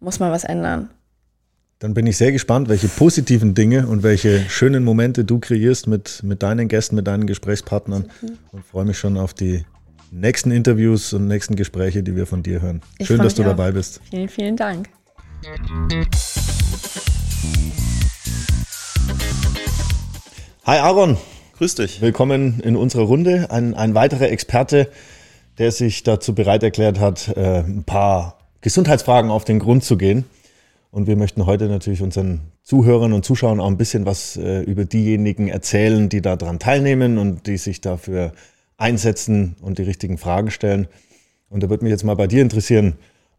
muss 0.00 0.18
man 0.18 0.32
was 0.32 0.44
ändern. 0.44 0.90
Dann 1.84 1.92
bin 1.92 2.06
ich 2.06 2.16
sehr 2.16 2.32
gespannt, 2.32 2.70
welche 2.70 2.88
positiven 2.88 3.52
Dinge 3.52 3.86
und 3.86 4.02
welche 4.02 4.40
schönen 4.48 4.84
Momente 4.84 5.26
du 5.26 5.38
kreierst 5.38 5.86
mit, 5.86 6.22
mit 6.22 6.42
deinen 6.42 6.66
Gästen, 6.66 6.96
mit 6.96 7.06
deinen 7.06 7.26
Gesprächspartnern 7.26 8.10
und 8.52 8.64
freue 8.64 8.86
mich 8.86 8.98
schon 8.98 9.18
auf 9.18 9.34
die 9.34 9.66
nächsten 10.10 10.50
Interviews 10.50 11.12
und 11.12 11.28
nächsten 11.28 11.56
Gespräche, 11.56 12.02
die 12.02 12.16
wir 12.16 12.24
von 12.26 12.42
dir 12.42 12.62
hören. 12.62 12.80
Ich 12.96 13.06
Schön, 13.06 13.18
dass 13.18 13.34
du 13.34 13.42
auch. 13.42 13.48
dabei 13.48 13.72
bist. 13.72 14.00
Vielen, 14.08 14.30
vielen 14.30 14.56
Dank. 14.56 14.88
Hi 20.64 20.78
Aaron, 20.78 21.18
Grüß 21.58 21.74
dich. 21.74 22.00
willkommen 22.00 22.60
in 22.60 22.76
unserer 22.76 23.02
Runde. 23.02 23.50
Ein, 23.50 23.74
ein 23.74 23.94
weiterer 23.94 24.30
Experte, 24.30 24.88
der 25.58 25.70
sich 25.70 26.02
dazu 26.02 26.34
bereit 26.34 26.62
erklärt 26.62 26.98
hat, 26.98 27.28
äh, 27.36 27.58
ein 27.58 27.84
paar 27.84 28.38
Gesundheitsfragen 28.62 29.30
auf 29.30 29.44
den 29.44 29.58
Grund 29.58 29.84
zu 29.84 29.98
gehen. 29.98 30.24
Und 30.94 31.08
wir 31.08 31.16
möchten 31.16 31.44
heute 31.44 31.66
natürlich 31.66 32.02
unseren 32.02 32.52
Zuhörern 32.62 33.12
und 33.12 33.24
Zuschauern 33.24 33.58
auch 33.58 33.66
ein 33.66 33.76
bisschen 33.76 34.06
was 34.06 34.36
äh, 34.36 34.60
über 34.60 34.84
diejenigen 34.84 35.48
erzählen, 35.48 36.08
die 36.08 36.22
daran 36.22 36.60
teilnehmen 36.60 37.18
und 37.18 37.48
die 37.48 37.56
sich 37.56 37.80
dafür 37.80 38.32
einsetzen 38.76 39.56
und 39.60 39.78
die 39.78 39.82
richtigen 39.82 40.18
Fragen 40.18 40.52
stellen. 40.52 40.86
Und 41.48 41.64
da 41.64 41.68
würde 41.68 41.82
mich 41.82 41.90
jetzt 41.90 42.04
mal 42.04 42.14
bei 42.14 42.28
dir 42.28 42.42
interessieren, 42.42 42.94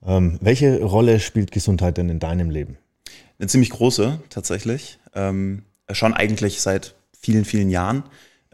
ähm, 0.06 0.38
welche 0.42 0.84
Rolle 0.84 1.22
spielt 1.22 1.54
Gesundheit 1.54 1.96
denn 1.96 2.10
in 2.10 2.20
deinem 2.20 2.50
Leben? 2.50 2.78
Eine 3.40 3.48
ziemlich 3.48 3.70
große, 3.70 4.20
tatsächlich. 4.30 5.00
Ähm, 5.14 5.64
schon 5.90 6.14
eigentlich 6.14 6.60
seit 6.60 6.96
vielen, 7.18 7.46
vielen 7.46 7.70
Jahren. 7.70 8.04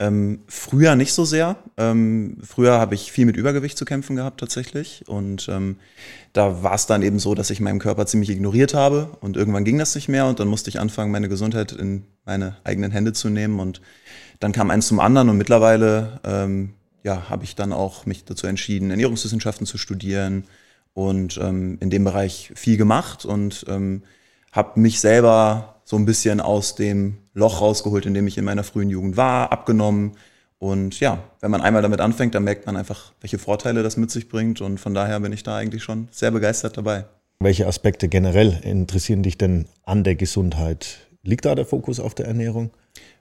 Ähm, 0.01 0.39
früher 0.47 0.95
nicht 0.95 1.13
so 1.13 1.25
sehr. 1.25 1.57
Ähm, 1.77 2.37
früher 2.41 2.79
habe 2.79 2.95
ich 2.95 3.11
viel 3.11 3.27
mit 3.27 3.37
Übergewicht 3.37 3.77
zu 3.77 3.85
kämpfen 3.85 4.15
gehabt, 4.15 4.39
tatsächlich. 4.39 5.03
Und 5.07 5.47
ähm, 5.47 5.75
da 6.33 6.63
war 6.63 6.73
es 6.73 6.87
dann 6.87 7.03
eben 7.03 7.19
so, 7.19 7.35
dass 7.35 7.51
ich 7.51 7.59
meinen 7.59 7.77
Körper 7.77 8.07
ziemlich 8.07 8.31
ignoriert 8.31 8.73
habe. 8.73 9.15
Und 9.21 9.37
irgendwann 9.37 9.63
ging 9.63 9.77
das 9.77 9.93
nicht 9.93 10.09
mehr. 10.09 10.25
Und 10.25 10.39
dann 10.39 10.47
musste 10.47 10.71
ich 10.71 10.79
anfangen, 10.79 11.11
meine 11.11 11.29
Gesundheit 11.29 11.71
in 11.71 12.05
meine 12.25 12.57
eigenen 12.63 12.89
Hände 12.89 13.13
zu 13.13 13.29
nehmen. 13.29 13.59
Und 13.59 13.79
dann 14.39 14.53
kam 14.53 14.71
eins 14.71 14.87
zum 14.87 14.99
anderen. 14.99 15.29
Und 15.29 15.37
mittlerweile 15.37 16.19
ähm, 16.23 16.73
ja, 17.03 17.29
habe 17.29 17.43
ich 17.43 17.55
dann 17.55 17.71
auch 17.71 18.07
mich 18.07 18.25
dazu 18.25 18.47
entschieden, 18.47 18.89
Ernährungswissenschaften 18.89 19.67
zu 19.67 19.77
studieren 19.77 20.45
und 20.95 21.37
ähm, 21.37 21.77
in 21.79 21.91
dem 21.91 22.05
Bereich 22.05 22.51
viel 22.55 22.77
gemacht 22.77 23.23
und 23.23 23.65
ähm, 23.69 24.01
habe 24.51 24.79
mich 24.79 24.99
selber 24.99 25.80
so 25.91 25.97
ein 25.97 26.05
bisschen 26.05 26.39
aus 26.39 26.75
dem 26.75 27.17
Loch 27.33 27.59
rausgeholt, 27.59 28.05
in 28.05 28.13
dem 28.13 28.25
ich 28.25 28.37
in 28.37 28.45
meiner 28.45 28.63
frühen 28.63 28.89
Jugend 28.89 29.17
war, 29.17 29.51
abgenommen. 29.51 30.13
Und 30.57 31.01
ja, 31.01 31.21
wenn 31.41 31.51
man 31.51 31.59
einmal 31.59 31.81
damit 31.81 31.99
anfängt, 31.99 32.33
dann 32.33 32.45
merkt 32.45 32.65
man 32.65 32.77
einfach, 32.77 33.11
welche 33.19 33.37
Vorteile 33.37 33.83
das 33.83 33.97
mit 33.97 34.09
sich 34.09 34.29
bringt. 34.29 34.61
Und 34.61 34.79
von 34.79 34.93
daher 34.93 35.19
bin 35.19 35.33
ich 35.33 35.43
da 35.43 35.57
eigentlich 35.57 35.83
schon 35.83 36.07
sehr 36.09 36.31
begeistert 36.31 36.77
dabei. 36.77 37.03
Welche 37.41 37.67
Aspekte 37.67 38.07
generell 38.07 38.61
interessieren 38.63 39.21
dich 39.21 39.37
denn 39.37 39.65
an 39.83 40.05
der 40.05 40.15
Gesundheit? 40.15 40.99
Liegt 41.23 41.43
da 41.43 41.55
der 41.55 41.65
Fokus 41.65 41.99
auf 41.99 42.15
der 42.15 42.25
Ernährung? 42.25 42.71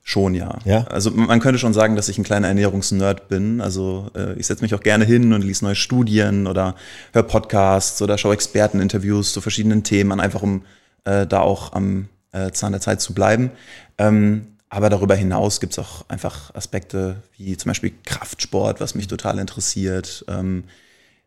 Schon, 0.04 0.36
ja. 0.36 0.56
Ja? 0.64 0.84
Also 0.84 1.10
man 1.10 1.40
könnte 1.40 1.58
schon 1.58 1.74
sagen, 1.74 1.96
dass 1.96 2.08
ich 2.08 2.18
ein 2.18 2.24
kleiner 2.24 2.46
Ernährungsnerd 2.46 3.26
bin. 3.26 3.60
Also 3.60 4.12
äh, 4.14 4.34
ich 4.34 4.46
setze 4.46 4.62
mich 4.62 4.76
auch 4.76 4.80
gerne 4.80 5.04
hin 5.04 5.32
und 5.32 5.42
lese 5.42 5.64
neue 5.64 5.74
Studien 5.74 6.46
oder 6.46 6.76
höre 7.12 7.24
Podcasts 7.24 8.00
oder 8.00 8.16
schaue 8.16 8.34
Experteninterviews 8.34 9.32
zu 9.32 9.40
verschiedenen 9.40 9.82
Themen 9.82 10.12
an, 10.12 10.20
einfach 10.20 10.42
um 10.42 10.62
äh, 11.02 11.26
da 11.26 11.40
auch 11.40 11.72
am 11.72 12.08
äh, 12.32 12.50
Zahn 12.52 12.72
der 12.72 12.80
Zeit 12.80 13.00
zu 13.00 13.14
bleiben. 13.14 13.50
Ähm, 13.98 14.56
aber 14.68 14.88
darüber 14.88 15.16
hinaus 15.16 15.60
gibt 15.60 15.72
es 15.72 15.78
auch 15.78 16.08
einfach 16.08 16.54
Aspekte 16.54 17.22
wie 17.36 17.56
zum 17.56 17.70
Beispiel 17.70 17.92
Kraftsport, 18.04 18.80
was 18.80 18.94
mich 18.94 19.08
total 19.08 19.38
interessiert. 19.38 20.24
Ähm, 20.28 20.64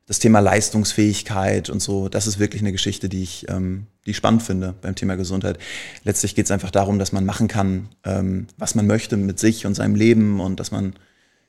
das 0.06 0.20
Thema 0.20 0.40
Leistungsfähigkeit 0.40 1.70
und 1.70 1.82
so, 1.82 2.10
das 2.10 2.28
ist 2.28 2.40
wirklich 2.40 2.62
eine 2.62 2.72
Geschichte, 2.72 3.08
die 3.08 3.24
ich, 3.24 3.46
ähm, 3.50 3.88
die 4.06 4.12
ich 4.12 4.18
spannend 4.18 4.44
finde 4.44 4.74
beim 4.82 4.96
Thema 4.96 5.16
Gesundheit. 5.16 5.60
Letztlich 6.04 6.36
geht 6.36 6.46
es 6.46 6.52
einfach 6.52 6.72
darum, 6.72 7.00
dass 7.00 7.12
man 7.12 7.26
machen 7.26 7.48
kann, 7.48 7.90
ähm, 8.04 8.48
was 8.58 8.76
man 8.76 8.88
möchte 8.88 9.16
mit 9.18 9.40
sich 9.40 9.66
und 9.66 9.76
seinem 9.76 9.96
Leben 9.96 10.40
und 10.40 10.60
dass 10.60 10.72
man 10.72 10.94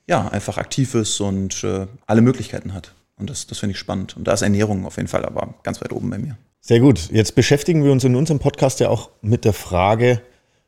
ja 0.07 0.27
einfach 0.27 0.57
aktiv 0.57 0.95
ist 0.95 1.19
und 1.19 1.63
äh, 1.63 1.87
alle 2.05 2.21
Möglichkeiten 2.21 2.73
hat. 2.73 2.93
Und 3.17 3.29
das, 3.29 3.47
das 3.47 3.59
finde 3.59 3.71
ich 3.71 3.79
spannend. 3.79 4.17
Und 4.17 4.25
da 4.27 4.33
ist 4.33 4.41
Ernährung 4.41 4.85
auf 4.85 4.97
jeden 4.97 5.07
Fall 5.07 5.25
aber 5.25 5.53
ganz 5.63 5.81
weit 5.81 5.93
oben 5.93 6.09
bei 6.09 6.17
mir. 6.17 6.37
Sehr 6.59 6.79
gut. 6.79 7.11
Jetzt 7.11 7.35
beschäftigen 7.35 7.83
wir 7.83 7.91
uns 7.91 8.03
in 8.03 8.15
unserem 8.15 8.39
Podcast 8.39 8.79
ja 8.79 8.89
auch 8.89 9.11
mit 9.21 9.45
der 9.45 9.53
Frage 9.53 10.21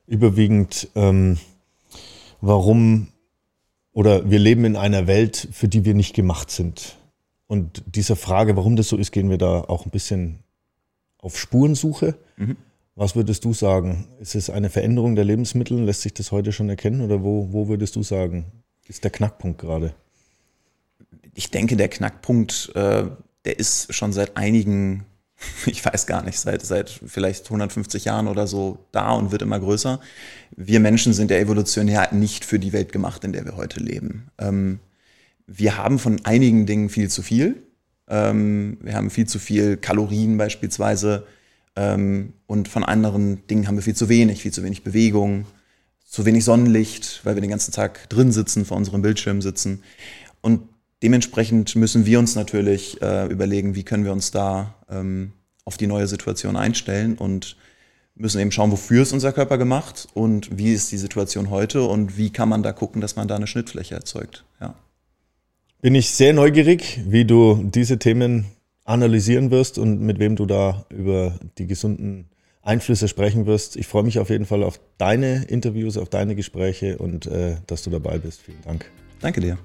überwiegend, 0.05 0.89
ähm, 0.95 1.37
warum 2.39 3.07
oder 3.91 4.29
wir 4.29 4.37
leben 4.37 4.63
in 4.63 4.75
einer 4.75 5.07
Welt, 5.07 5.47
für 5.51 5.67
die 5.67 5.83
wir 5.83 5.95
nicht 5.95 6.15
gemacht 6.15 6.51
sind. 6.51 6.97
Und 7.47 7.83
dieser 7.87 8.15
Frage, 8.15 8.55
warum 8.55 8.75
das 8.75 8.89
so 8.89 8.97
ist, 8.97 9.11
gehen 9.11 9.29
wir 9.31 9.39
da 9.39 9.61
auch 9.61 9.85
ein 9.85 9.89
bisschen 9.89 10.43
auf 11.17 11.37
Spurensuche. 11.37 12.15
Mhm. 12.35 12.57
Was 12.93 13.15
würdest 13.15 13.43
du 13.43 13.53
sagen? 13.53 14.07
Ist 14.19 14.35
es 14.35 14.49
eine 14.49 14.69
Veränderung 14.69 15.15
der 15.15 15.25
Lebensmittel? 15.25 15.81
Lässt 15.81 16.01
sich 16.01 16.13
das 16.13 16.31
heute 16.31 16.51
schon 16.51 16.69
erkennen? 16.69 17.01
Oder 17.01 17.23
wo, 17.23 17.51
wo 17.51 17.67
würdest 17.69 17.95
du 17.95 18.03
sagen, 18.03 18.45
ist 18.87 19.03
der 19.03 19.11
Knackpunkt 19.11 19.59
gerade? 19.59 19.93
Ich 21.37 21.51
denke, 21.51 21.77
der 21.77 21.87
Knackpunkt, 21.87 22.71
äh, 22.73 23.03
der 23.45 23.59
ist 23.59 23.93
schon 23.93 24.11
seit 24.11 24.37
einigen, 24.37 25.05
ich 25.67 25.85
weiß 25.85 26.07
gar 26.07 26.23
nicht, 26.23 26.39
seit, 26.39 26.65
seit 26.65 26.89
vielleicht 26.89 27.45
150 27.45 28.05
Jahren 28.05 28.27
oder 28.27 28.47
so 28.47 28.79
da 28.91 29.11
und 29.11 29.31
wird 29.31 29.43
immer 29.43 29.59
größer. 29.59 29.99
Wir 30.55 30.79
Menschen 30.79 31.13
sind 31.13 31.29
ja 31.29 31.37
evolutionär 31.37 32.11
nicht 32.11 32.43
für 32.43 32.57
die 32.57 32.73
Welt 32.73 32.91
gemacht, 32.91 33.23
in 33.23 33.33
der 33.33 33.45
wir 33.45 33.55
heute 33.55 33.79
leben. 33.79 34.31
Ähm, 34.39 34.79
wir 35.45 35.77
haben 35.77 35.99
von 35.99 36.25
einigen 36.25 36.65
Dingen 36.65 36.89
viel 36.89 37.07
zu 37.07 37.21
viel. 37.21 37.61
Ähm, 38.07 38.79
wir 38.81 38.95
haben 38.95 39.11
viel 39.11 39.27
zu 39.27 39.37
viel 39.37 39.77
Kalorien 39.77 40.39
beispielsweise. 40.39 41.27
Ähm, 41.75 42.33
und 42.47 42.67
von 42.67 42.83
anderen 42.83 43.45
Dingen 43.45 43.67
haben 43.67 43.75
wir 43.75 43.83
viel 43.83 43.95
zu 43.95 44.09
wenig, 44.09 44.41
viel 44.41 44.53
zu 44.53 44.63
wenig 44.63 44.83
Bewegung, 44.83 45.45
zu 46.03 46.25
wenig 46.25 46.45
Sonnenlicht, 46.45 47.21
weil 47.25 47.35
wir 47.35 47.41
den 47.41 47.51
ganzen 47.51 47.73
Tag 47.73 48.09
drin 48.09 48.31
sitzen, 48.31 48.65
vor 48.65 48.75
unserem 48.75 49.03
Bildschirm 49.03 49.43
sitzen. 49.43 49.83
Und 50.41 50.61
dementsprechend 51.03 51.75
müssen 51.75 52.05
wir 52.05 52.19
uns 52.19 52.35
natürlich 52.35 53.01
äh, 53.01 53.27
überlegen, 53.27 53.75
wie 53.75 53.83
können 53.83 54.05
wir 54.05 54.11
uns 54.11 54.31
da 54.31 54.75
ähm, 54.89 55.33
auf 55.65 55.77
die 55.77 55.87
neue 55.87 56.07
Situation 56.07 56.55
einstellen 56.55 57.17
und 57.17 57.57
müssen 58.15 58.41
eben 58.41 58.51
schauen, 58.51 58.71
wofür 58.71 59.03
ist 59.03 59.13
unser 59.13 59.31
Körper 59.31 59.57
gemacht 59.57 60.07
und 60.13 60.57
wie 60.57 60.73
ist 60.73 60.91
die 60.91 60.97
Situation 60.97 61.49
heute 61.49 61.83
und 61.83 62.17
wie 62.17 62.31
kann 62.31 62.49
man 62.49 62.63
da 62.63 62.71
gucken, 62.71 63.01
dass 63.01 63.15
man 63.15 63.27
da 63.27 63.35
eine 63.35 63.47
Schnittfläche 63.47 63.95
erzeugt. 63.95 64.43
Ja. 64.59 64.75
Bin 65.81 65.93
ich 65.93 66.09
sehr 66.09 66.33
neugierig, 66.33 66.99
wie 67.05 67.25
du 67.25 67.63
diese 67.63 67.99
Themen 67.99 68.45
analysieren 68.85 69.51
wirst 69.51 69.77
und 69.77 70.01
mit 70.01 70.17
wem 70.17 70.35
du 70.35 70.45
da 70.45 70.85
über 70.89 71.37
die 71.57 71.67
gesunden 71.67 72.29
Einflüsse 72.61 73.07
sprechen 73.07 73.45
wirst. 73.45 73.75
Ich 73.75 73.87
freue 73.87 74.03
mich 74.03 74.19
auf 74.19 74.29
jeden 74.29 74.45
Fall 74.45 74.63
auf 74.63 74.79
deine 74.97 75.45
Interviews, 75.45 75.97
auf 75.97 76.09
deine 76.09 76.35
Gespräche 76.35 76.97
und 76.97 77.27
äh, 77.27 77.57
dass 77.67 77.83
du 77.83 77.89
dabei 77.89 78.17
bist. 78.17 78.41
Vielen 78.41 78.61
Dank. 78.63 78.89
Danke 79.21 79.41
dir. 79.41 79.57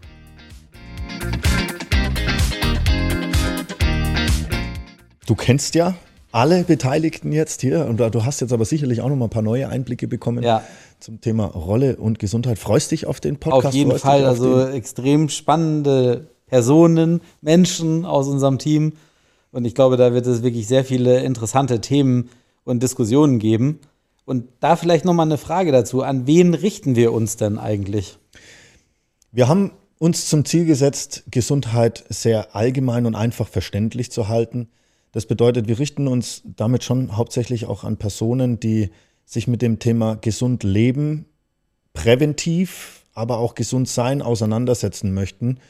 Du 5.26 5.34
kennst 5.36 5.74
ja 5.74 5.94
alle 6.30 6.64
Beteiligten 6.64 7.32
jetzt 7.32 7.60
hier 7.60 7.86
und 7.86 7.98
du 7.98 8.24
hast 8.24 8.40
jetzt 8.40 8.52
aber 8.52 8.64
sicherlich 8.64 9.00
auch 9.02 9.08
noch 9.08 9.16
mal 9.16 9.26
ein 9.26 9.30
paar 9.30 9.42
neue 9.42 9.68
Einblicke 9.68 10.08
bekommen 10.08 10.42
Ja. 10.42 10.62
zum 10.98 11.20
Thema 11.20 11.46
Rolle 11.46 11.96
und 11.96 12.18
Gesundheit. 12.18 12.58
Freust 12.58 12.90
dich 12.90 13.06
auf 13.06 13.20
den 13.20 13.36
Podcast? 13.38 13.66
Auf 13.68 13.74
jeden 13.74 13.90
Freust 13.90 14.04
Fall, 14.04 14.22
auf 14.22 14.28
also 14.30 14.66
extrem 14.66 15.28
spannende 15.28 16.26
Personen, 16.46 17.20
Menschen 17.40 18.04
aus 18.04 18.28
unserem 18.28 18.58
Team. 18.58 18.94
Und 19.52 19.64
ich 19.64 19.74
glaube, 19.74 19.96
da 19.96 20.12
wird 20.14 20.26
es 20.26 20.42
wirklich 20.42 20.66
sehr 20.66 20.84
viele 20.84 21.20
interessante 21.22 21.80
Themen 21.80 22.30
und 22.64 22.82
Diskussionen 22.82 23.38
geben. 23.38 23.78
Und 24.24 24.48
da 24.60 24.76
vielleicht 24.76 25.04
nochmal 25.04 25.26
eine 25.26 25.38
Frage 25.38 25.72
dazu. 25.72 26.02
An 26.02 26.26
wen 26.26 26.54
richten 26.54 26.96
wir 26.96 27.12
uns 27.12 27.36
denn 27.36 27.58
eigentlich? 27.58 28.18
Wir 29.32 29.48
haben 29.48 29.72
uns 30.02 30.28
zum 30.28 30.44
Ziel 30.44 30.64
gesetzt, 30.64 31.22
Gesundheit 31.30 32.02
sehr 32.08 32.56
allgemein 32.56 33.06
und 33.06 33.14
einfach 33.14 33.46
verständlich 33.46 34.10
zu 34.10 34.26
halten. 34.26 34.68
Das 35.12 35.26
bedeutet, 35.26 35.68
wir 35.68 35.78
richten 35.78 36.08
uns 36.08 36.42
damit 36.44 36.82
schon 36.82 37.16
hauptsächlich 37.16 37.66
auch 37.66 37.84
an 37.84 37.98
Personen, 37.98 38.58
die 38.58 38.90
sich 39.24 39.46
mit 39.46 39.62
dem 39.62 39.78
Thema 39.78 40.16
gesund 40.16 40.64
leben, 40.64 41.26
präventiv, 41.92 43.06
aber 43.14 43.38
auch 43.38 43.54
gesund 43.54 43.88
sein 43.88 44.22
auseinandersetzen 44.22 45.14
möchten, 45.14 45.60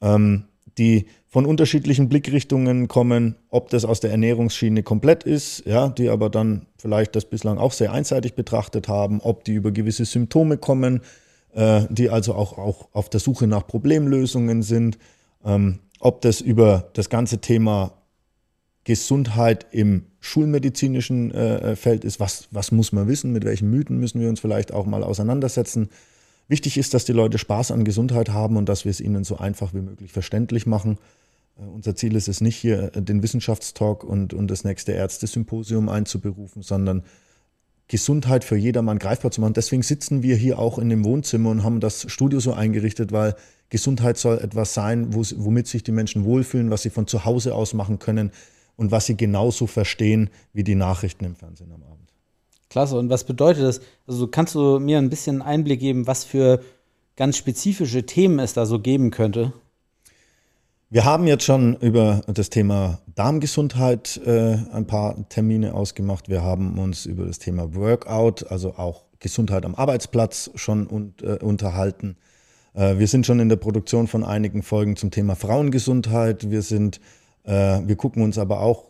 ähm, 0.00 0.46
die 0.76 1.06
von 1.28 1.46
unterschiedlichen 1.46 2.08
Blickrichtungen 2.08 2.88
kommen, 2.88 3.36
ob 3.48 3.70
das 3.70 3.84
aus 3.84 4.00
der 4.00 4.10
Ernährungsschiene 4.10 4.82
komplett 4.82 5.22
ist, 5.22 5.64
ja, 5.66 5.88
die 5.88 6.08
aber 6.08 6.30
dann 6.30 6.66
vielleicht 6.78 7.14
das 7.14 7.26
bislang 7.26 7.58
auch 7.58 7.72
sehr 7.72 7.92
einseitig 7.92 8.34
betrachtet 8.34 8.88
haben, 8.88 9.20
ob 9.20 9.44
die 9.44 9.54
über 9.54 9.70
gewisse 9.70 10.04
Symptome 10.04 10.58
kommen, 10.58 11.02
äh, 11.54 11.82
die 11.90 12.10
also 12.10 12.34
auch, 12.34 12.58
auch 12.58 12.88
auf 12.92 13.08
der 13.08 13.20
Suche 13.20 13.46
nach 13.46 13.66
Problemlösungen 13.66 14.62
sind, 14.62 14.98
ähm, 15.44 15.80
ob 16.00 16.20
das 16.20 16.40
über 16.40 16.90
das 16.94 17.08
ganze 17.08 17.38
Thema 17.38 17.92
Gesundheit 18.84 19.66
im 19.70 20.06
schulmedizinischen 20.20 21.30
äh, 21.32 21.76
Feld 21.76 22.04
ist, 22.04 22.20
was, 22.20 22.48
was 22.50 22.72
muss 22.72 22.92
man 22.92 23.06
wissen, 23.06 23.32
mit 23.32 23.44
welchen 23.44 23.70
Mythen 23.70 23.98
müssen 23.98 24.20
wir 24.20 24.28
uns 24.28 24.40
vielleicht 24.40 24.72
auch 24.72 24.86
mal 24.86 25.02
auseinandersetzen. 25.02 25.90
Wichtig 26.48 26.78
ist, 26.78 26.94
dass 26.94 27.04
die 27.04 27.12
Leute 27.12 27.36
Spaß 27.36 27.70
an 27.70 27.84
Gesundheit 27.84 28.30
haben 28.30 28.56
und 28.56 28.68
dass 28.68 28.84
wir 28.84 28.90
es 28.90 29.00
ihnen 29.00 29.24
so 29.24 29.36
einfach 29.36 29.74
wie 29.74 29.82
möglich 29.82 30.12
verständlich 30.12 30.66
machen. 30.66 30.98
Äh, 31.58 31.64
unser 31.64 31.96
Ziel 31.96 32.16
ist 32.16 32.28
es 32.28 32.40
nicht, 32.40 32.56
hier 32.56 32.90
den 32.90 33.22
Wissenschaftstalk 33.22 34.04
und, 34.04 34.32
und 34.32 34.50
das 34.50 34.64
nächste 34.64 34.92
Ärzte-Symposium 34.92 35.88
einzuberufen, 35.88 36.62
sondern 36.62 37.02
Gesundheit 37.88 38.44
für 38.44 38.56
jedermann 38.56 38.98
greifbar 38.98 39.30
zu 39.30 39.40
machen. 39.40 39.54
Deswegen 39.54 39.82
sitzen 39.82 40.22
wir 40.22 40.36
hier 40.36 40.58
auch 40.58 40.78
in 40.78 40.90
dem 40.90 41.04
Wohnzimmer 41.04 41.50
und 41.50 41.64
haben 41.64 41.80
das 41.80 42.10
Studio 42.10 42.38
so 42.38 42.52
eingerichtet, 42.52 43.12
weil 43.12 43.34
Gesundheit 43.70 44.18
soll 44.18 44.38
etwas 44.38 44.74
sein, 44.74 45.14
womit 45.14 45.66
sich 45.66 45.82
die 45.82 45.92
Menschen 45.92 46.24
wohlfühlen, 46.24 46.70
was 46.70 46.82
sie 46.82 46.90
von 46.90 47.06
zu 47.06 47.24
Hause 47.24 47.54
aus 47.54 47.74
machen 47.74 47.98
können 47.98 48.30
und 48.76 48.90
was 48.90 49.06
sie 49.06 49.16
genauso 49.16 49.66
verstehen 49.66 50.30
wie 50.52 50.64
die 50.64 50.74
Nachrichten 50.74 51.24
im 51.24 51.34
Fernsehen 51.34 51.72
am 51.72 51.82
Abend. 51.82 52.12
Klasse. 52.70 52.98
Und 52.98 53.08
was 53.08 53.24
bedeutet 53.24 53.64
das? 53.64 53.80
Also 54.06 54.28
kannst 54.28 54.54
du 54.54 54.78
mir 54.78 54.98
ein 54.98 55.08
bisschen 55.08 55.40
Einblick 55.42 55.80
geben, 55.80 56.06
was 56.06 56.24
für 56.24 56.62
ganz 57.16 57.36
spezifische 57.36 58.04
Themen 58.04 58.38
es 58.38 58.52
da 58.52 58.66
so 58.66 58.78
geben 58.78 59.10
könnte? 59.10 59.52
Wir 60.90 61.04
haben 61.04 61.26
jetzt 61.26 61.44
schon 61.44 61.76
über 61.76 62.22
das 62.28 62.48
Thema 62.48 63.00
Darmgesundheit 63.14 64.18
äh, 64.24 64.56
ein 64.72 64.86
paar 64.86 65.28
Termine 65.28 65.74
ausgemacht. 65.74 66.30
Wir 66.30 66.42
haben 66.42 66.78
uns 66.78 67.04
über 67.04 67.26
das 67.26 67.38
Thema 67.38 67.74
Workout, 67.74 68.50
also 68.50 68.74
auch 68.74 69.04
Gesundheit 69.18 69.66
am 69.66 69.74
Arbeitsplatz 69.74 70.50
schon 70.54 70.86
und, 70.86 71.20
äh, 71.20 71.40
unterhalten. 71.42 72.16
Äh, 72.72 72.96
wir 72.96 73.06
sind 73.06 73.26
schon 73.26 73.38
in 73.38 73.50
der 73.50 73.56
Produktion 73.56 74.06
von 74.06 74.24
einigen 74.24 74.62
Folgen 74.62 74.96
zum 74.96 75.10
Thema 75.10 75.36
Frauengesundheit. 75.36 76.50
Wir 76.50 76.62
sind, 76.62 77.00
äh, 77.44 77.52
wir 77.52 77.96
gucken 77.96 78.22
uns 78.22 78.38
aber 78.38 78.60
auch 78.62 78.86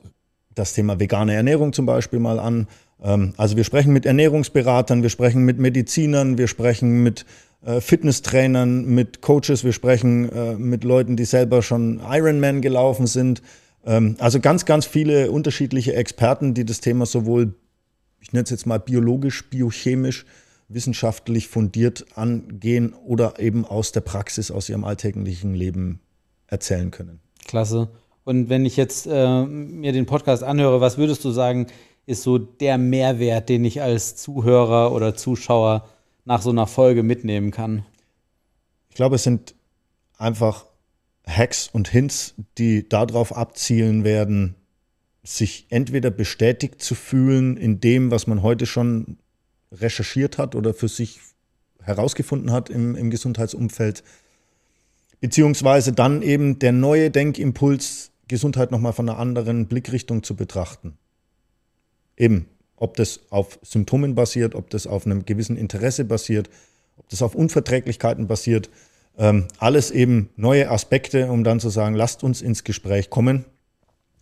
das 0.54 0.74
Thema 0.74 1.00
vegane 1.00 1.34
Ernährung 1.34 1.72
zum 1.72 1.86
Beispiel 1.86 2.20
mal 2.20 2.38
an. 2.38 2.68
Ähm, 3.02 3.34
also 3.36 3.56
wir 3.56 3.64
sprechen 3.64 3.92
mit 3.92 4.06
Ernährungsberatern, 4.06 5.02
wir 5.02 5.10
sprechen 5.10 5.44
mit 5.44 5.58
Medizinern, 5.58 6.38
wir 6.38 6.46
sprechen 6.46 7.02
mit 7.02 7.26
äh, 7.64 7.80
Fitnesstrainern, 7.80 8.84
mit 8.84 9.20
Coaches, 9.20 9.64
wir 9.64 9.72
sprechen 9.72 10.30
äh, 10.30 10.54
mit 10.54 10.84
Leuten, 10.84 11.16
die 11.16 11.24
selber 11.24 11.62
schon 11.62 12.00
Ironman 12.00 12.62
gelaufen 12.62 13.06
sind. 13.06 13.42
Ähm, 13.84 14.16
also 14.18 14.40
ganz, 14.40 14.64
ganz 14.64 14.86
viele 14.86 15.30
unterschiedliche 15.30 15.94
Experten, 15.94 16.54
die 16.54 16.64
das 16.64 16.80
Thema 16.80 17.06
sowohl, 17.06 17.54
ich 18.20 18.32
nenne 18.32 18.44
es 18.44 18.50
jetzt 18.50 18.66
mal 18.66 18.78
biologisch, 18.78 19.48
biochemisch, 19.50 20.24
wissenschaftlich 20.68 21.48
fundiert 21.48 22.06
angehen 22.14 22.92
oder 22.92 23.40
eben 23.40 23.64
aus 23.64 23.92
der 23.92 24.02
Praxis, 24.02 24.50
aus 24.50 24.68
ihrem 24.68 24.84
alltäglichen 24.84 25.54
Leben 25.54 26.00
erzählen 26.46 26.90
können. 26.90 27.20
Klasse. 27.46 27.88
Und 28.24 28.50
wenn 28.50 28.66
ich 28.66 28.76
jetzt 28.76 29.06
äh, 29.10 29.44
mir 29.46 29.92
den 29.92 30.04
Podcast 30.04 30.44
anhöre, 30.44 30.80
was 30.82 30.98
würdest 30.98 31.24
du 31.24 31.30
sagen, 31.30 31.66
ist 32.04 32.22
so 32.22 32.38
der 32.38 32.78
Mehrwert, 32.78 33.48
den 33.48 33.64
ich 33.64 33.82
als 33.82 34.16
Zuhörer 34.16 34.92
oder 34.92 35.14
Zuschauer 35.14 35.88
nach 36.28 36.42
so 36.42 36.50
einer 36.50 36.66
Folge 36.66 37.02
mitnehmen 37.02 37.50
kann? 37.50 37.86
Ich 38.90 38.96
glaube, 38.96 39.16
es 39.16 39.22
sind 39.22 39.54
einfach 40.18 40.66
Hacks 41.26 41.68
und 41.72 41.88
Hints, 41.88 42.34
die 42.58 42.86
darauf 42.86 43.34
abzielen 43.34 44.04
werden, 44.04 44.54
sich 45.22 45.66
entweder 45.70 46.10
bestätigt 46.10 46.82
zu 46.82 46.94
fühlen 46.94 47.56
in 47.56 47.80
dem, 47.80 48.10
was 48.10 48.26
man 48.26 48.42
heute 48.42 48.66
schon 48.66 49.16
recherchiert 49.72 50.36
hat 50.36 50.54
oder 50.54 50.74
für 50.74 50.88
sich 50.88 51.20
herausgefunden 51.82 52.52
hat 52.52 52.68
im, 52.68 52.94
im 52.94 53.08
Gesundheitsumfeld, 53.08 54.04
beziehungsweise 55.20 55.92
dann 55.92 56.20
eben 56.20 56.58
der 56.58 56.72
neue 56.72 57.10
Denkimpuls, 57.10 58.10
Gesundheit 58.28 58.70
nochmal 58.70 58.92
von 58.92 59.08
einer 59.08 59.18
anderen 59.18 59.66
Blickrichtung 59.66 60.22
zu 60.22 60.36
betrachten. 60.36 60.98
Eben 62.18 62.48
ob 62.78 62.96
das 62.96 63.20
auf 63.30 63.58
Symptomen 63.62 64.14
basiert, 64.14 64.54
ob 64.54 64.70
das 64.70 64.86
auf 64.86 65.06
einem 65.06 65.24
gewissen 65.24 65.56
Interesse 65.56 66.04
basiert, 66.04 66.48
ob 66.96 67.08
das 67.08 67.22
auf 67.22 67.34
Unverträglichkeiten 67.34 68.26
basiert. 68.26 68.70
Ähm, 69.18 69.48
alles 69.58 69.90
eben 69.90 70.30
neue 70.36 70.70
Aspekte, 70.70 71.30
um 71.30 71.44
dann 71.44 71.60
zu 71.60 71.70
sagen, 71.70 71.94
lasst 71.94 72.22
uns 72.22 72.40
ins 72.40 72.64
Gespräch 72.64 73.10
kommen. 73.10 73.44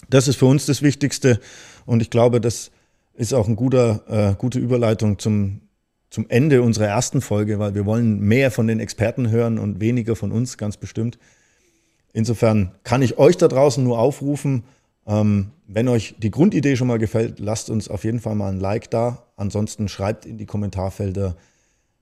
Das 0.08 0.28
ist 0.28 0.36
für 0.36 0.46
uns 0.46 0.66
das 0.66 0.82
Wichtigste 0.82 1.40
und 1.84 2.00
ich 2.00 2.10
glaube, 2.10 2.40
das 2.40 2.70
ist 3.14 3.34
auch 3.34 3.46
eine 3.46 3.56
gute, 3.56 4.02
äh, 4.08 4.34
gute 4.38 4.58
Überleitung 4.58 5.18
zum, 5.18 5.62
zum 6.10 6.26
Ende 6.28 6.62
unserer 6.62 6.86
ersten 6.86 7.20
Folge, 7.20 7.58
weil 7.58 7.74
wir 7.74 7.86
wollen 7.86 8.20
mehr 8.20 8.50
von 8.50 8.66
den 8.66 8.80
Experten 8.80 9.30
hören 9.30 9.58
und 9.58 9.80
weniger 9.80 10.16
von 10.16 10.32
uns, 10.32 10.58
ganz 10.58 10.76
bestimmt. 10.76 11.18
Insofern 12.12 12.72
kann 12.84 13.02
ich 13.02 13.18
euch 13.18 13.36
da 13.36 13.48
draußen 13.48 13.82
nur 13.82 13.98
aufrufen, 13.98 14.64
ähm, 15.06 15.52
wenn 15.66 15.88
euch 15.88 16.16
die 16.18 16.30
Grundidee 16.30 16.76
schon 16.76 16.88
mal 16.88 16.98
gefällt, 16.98 17.38
lasst 17.38 17.70
uns 17.70 17.88
auf 17.88 18.04
jeden 18.04 18.20
Fall 18.20 18.34
mal 18.34 18.52
ein 18.52 18.60
Like 18.60 18.90
da. 18.90 19.24
Ansonsten 19.36 19.88
schreibt 19.88 20.26
in 20.26 20.38
die 20.38 20.46
Kommentarfelder 20.46 21.36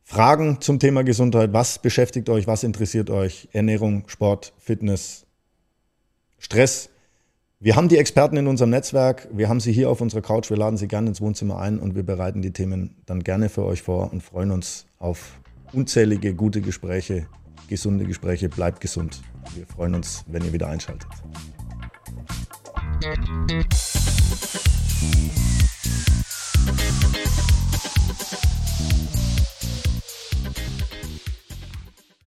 Fragen 0.04 0.60
zum 0.60 0.78
Thema 0.78 1.02
Gesundheit. 1.02 1.52
Was 1.52 1.78
beschäftigt 1.78 2.28
euch? 2.28 2.46
Was 2.46 2.62
interessiert 2.62 3.10
euch? 3.10 3.48
Ernährung, 3.52 4.04
Sport, 4.08 4.52
Fitness, 4.58 5.26
Stress. 6.38 6.90
Wir 7.58 7.76
haben 7.76 7.88
die 7.88 7.96
Experten 7.96 8.36
in 8.36 8.46
unserem 8.46 8.70
Netzwerk. 8.70 9.28
Wir 9.32 9.48
haben 9.48 9.60
sie 9.60 9.72
hier 9.72 9.88
auf 9.88 10.02
unserer 10.02 10.20
Couch. 10.20 10.50
Wir 10.50 10.58
laden 10.58 10.76
sie 10.76 10.88
gerne 10.88 11.08
ins 11.08 11.22
Wohnzimmer 11.22 11.58
ein 11.58 11.78
und 11.78 11.94
wir 11.94 12.02
bereiten 12.02 12.42
die 12.42 12.52
Themen 12.52 12.96
dann 13.06 13.24
gerne 13.24 13.48
für 13.48 13.64
euch 13.64 13.80
vor 13.80 14.12
und 14.12 14.22
freuen 14.22 14.50
uns 14.50 14.84
auf 14.98 15.40
unzählige 15.72 16.34
gute 16.34 16.60
Gespräche, 16.60 17.26
gesunde 17.68 18.04
Gespräche. 18.04 18.50
Bleibt 18.50 18.82
gesund. 18.82 19.22
Wir 19.54 19.66
freuen 19.66 19.94
uns, 19.94 20.24
wenn 20.26 20.44
ihr 20.44 20.52
wieder 20.52 20.68
einschaltet. 20.68 21.08
thank 23.04 23.50
you 23.50 23.64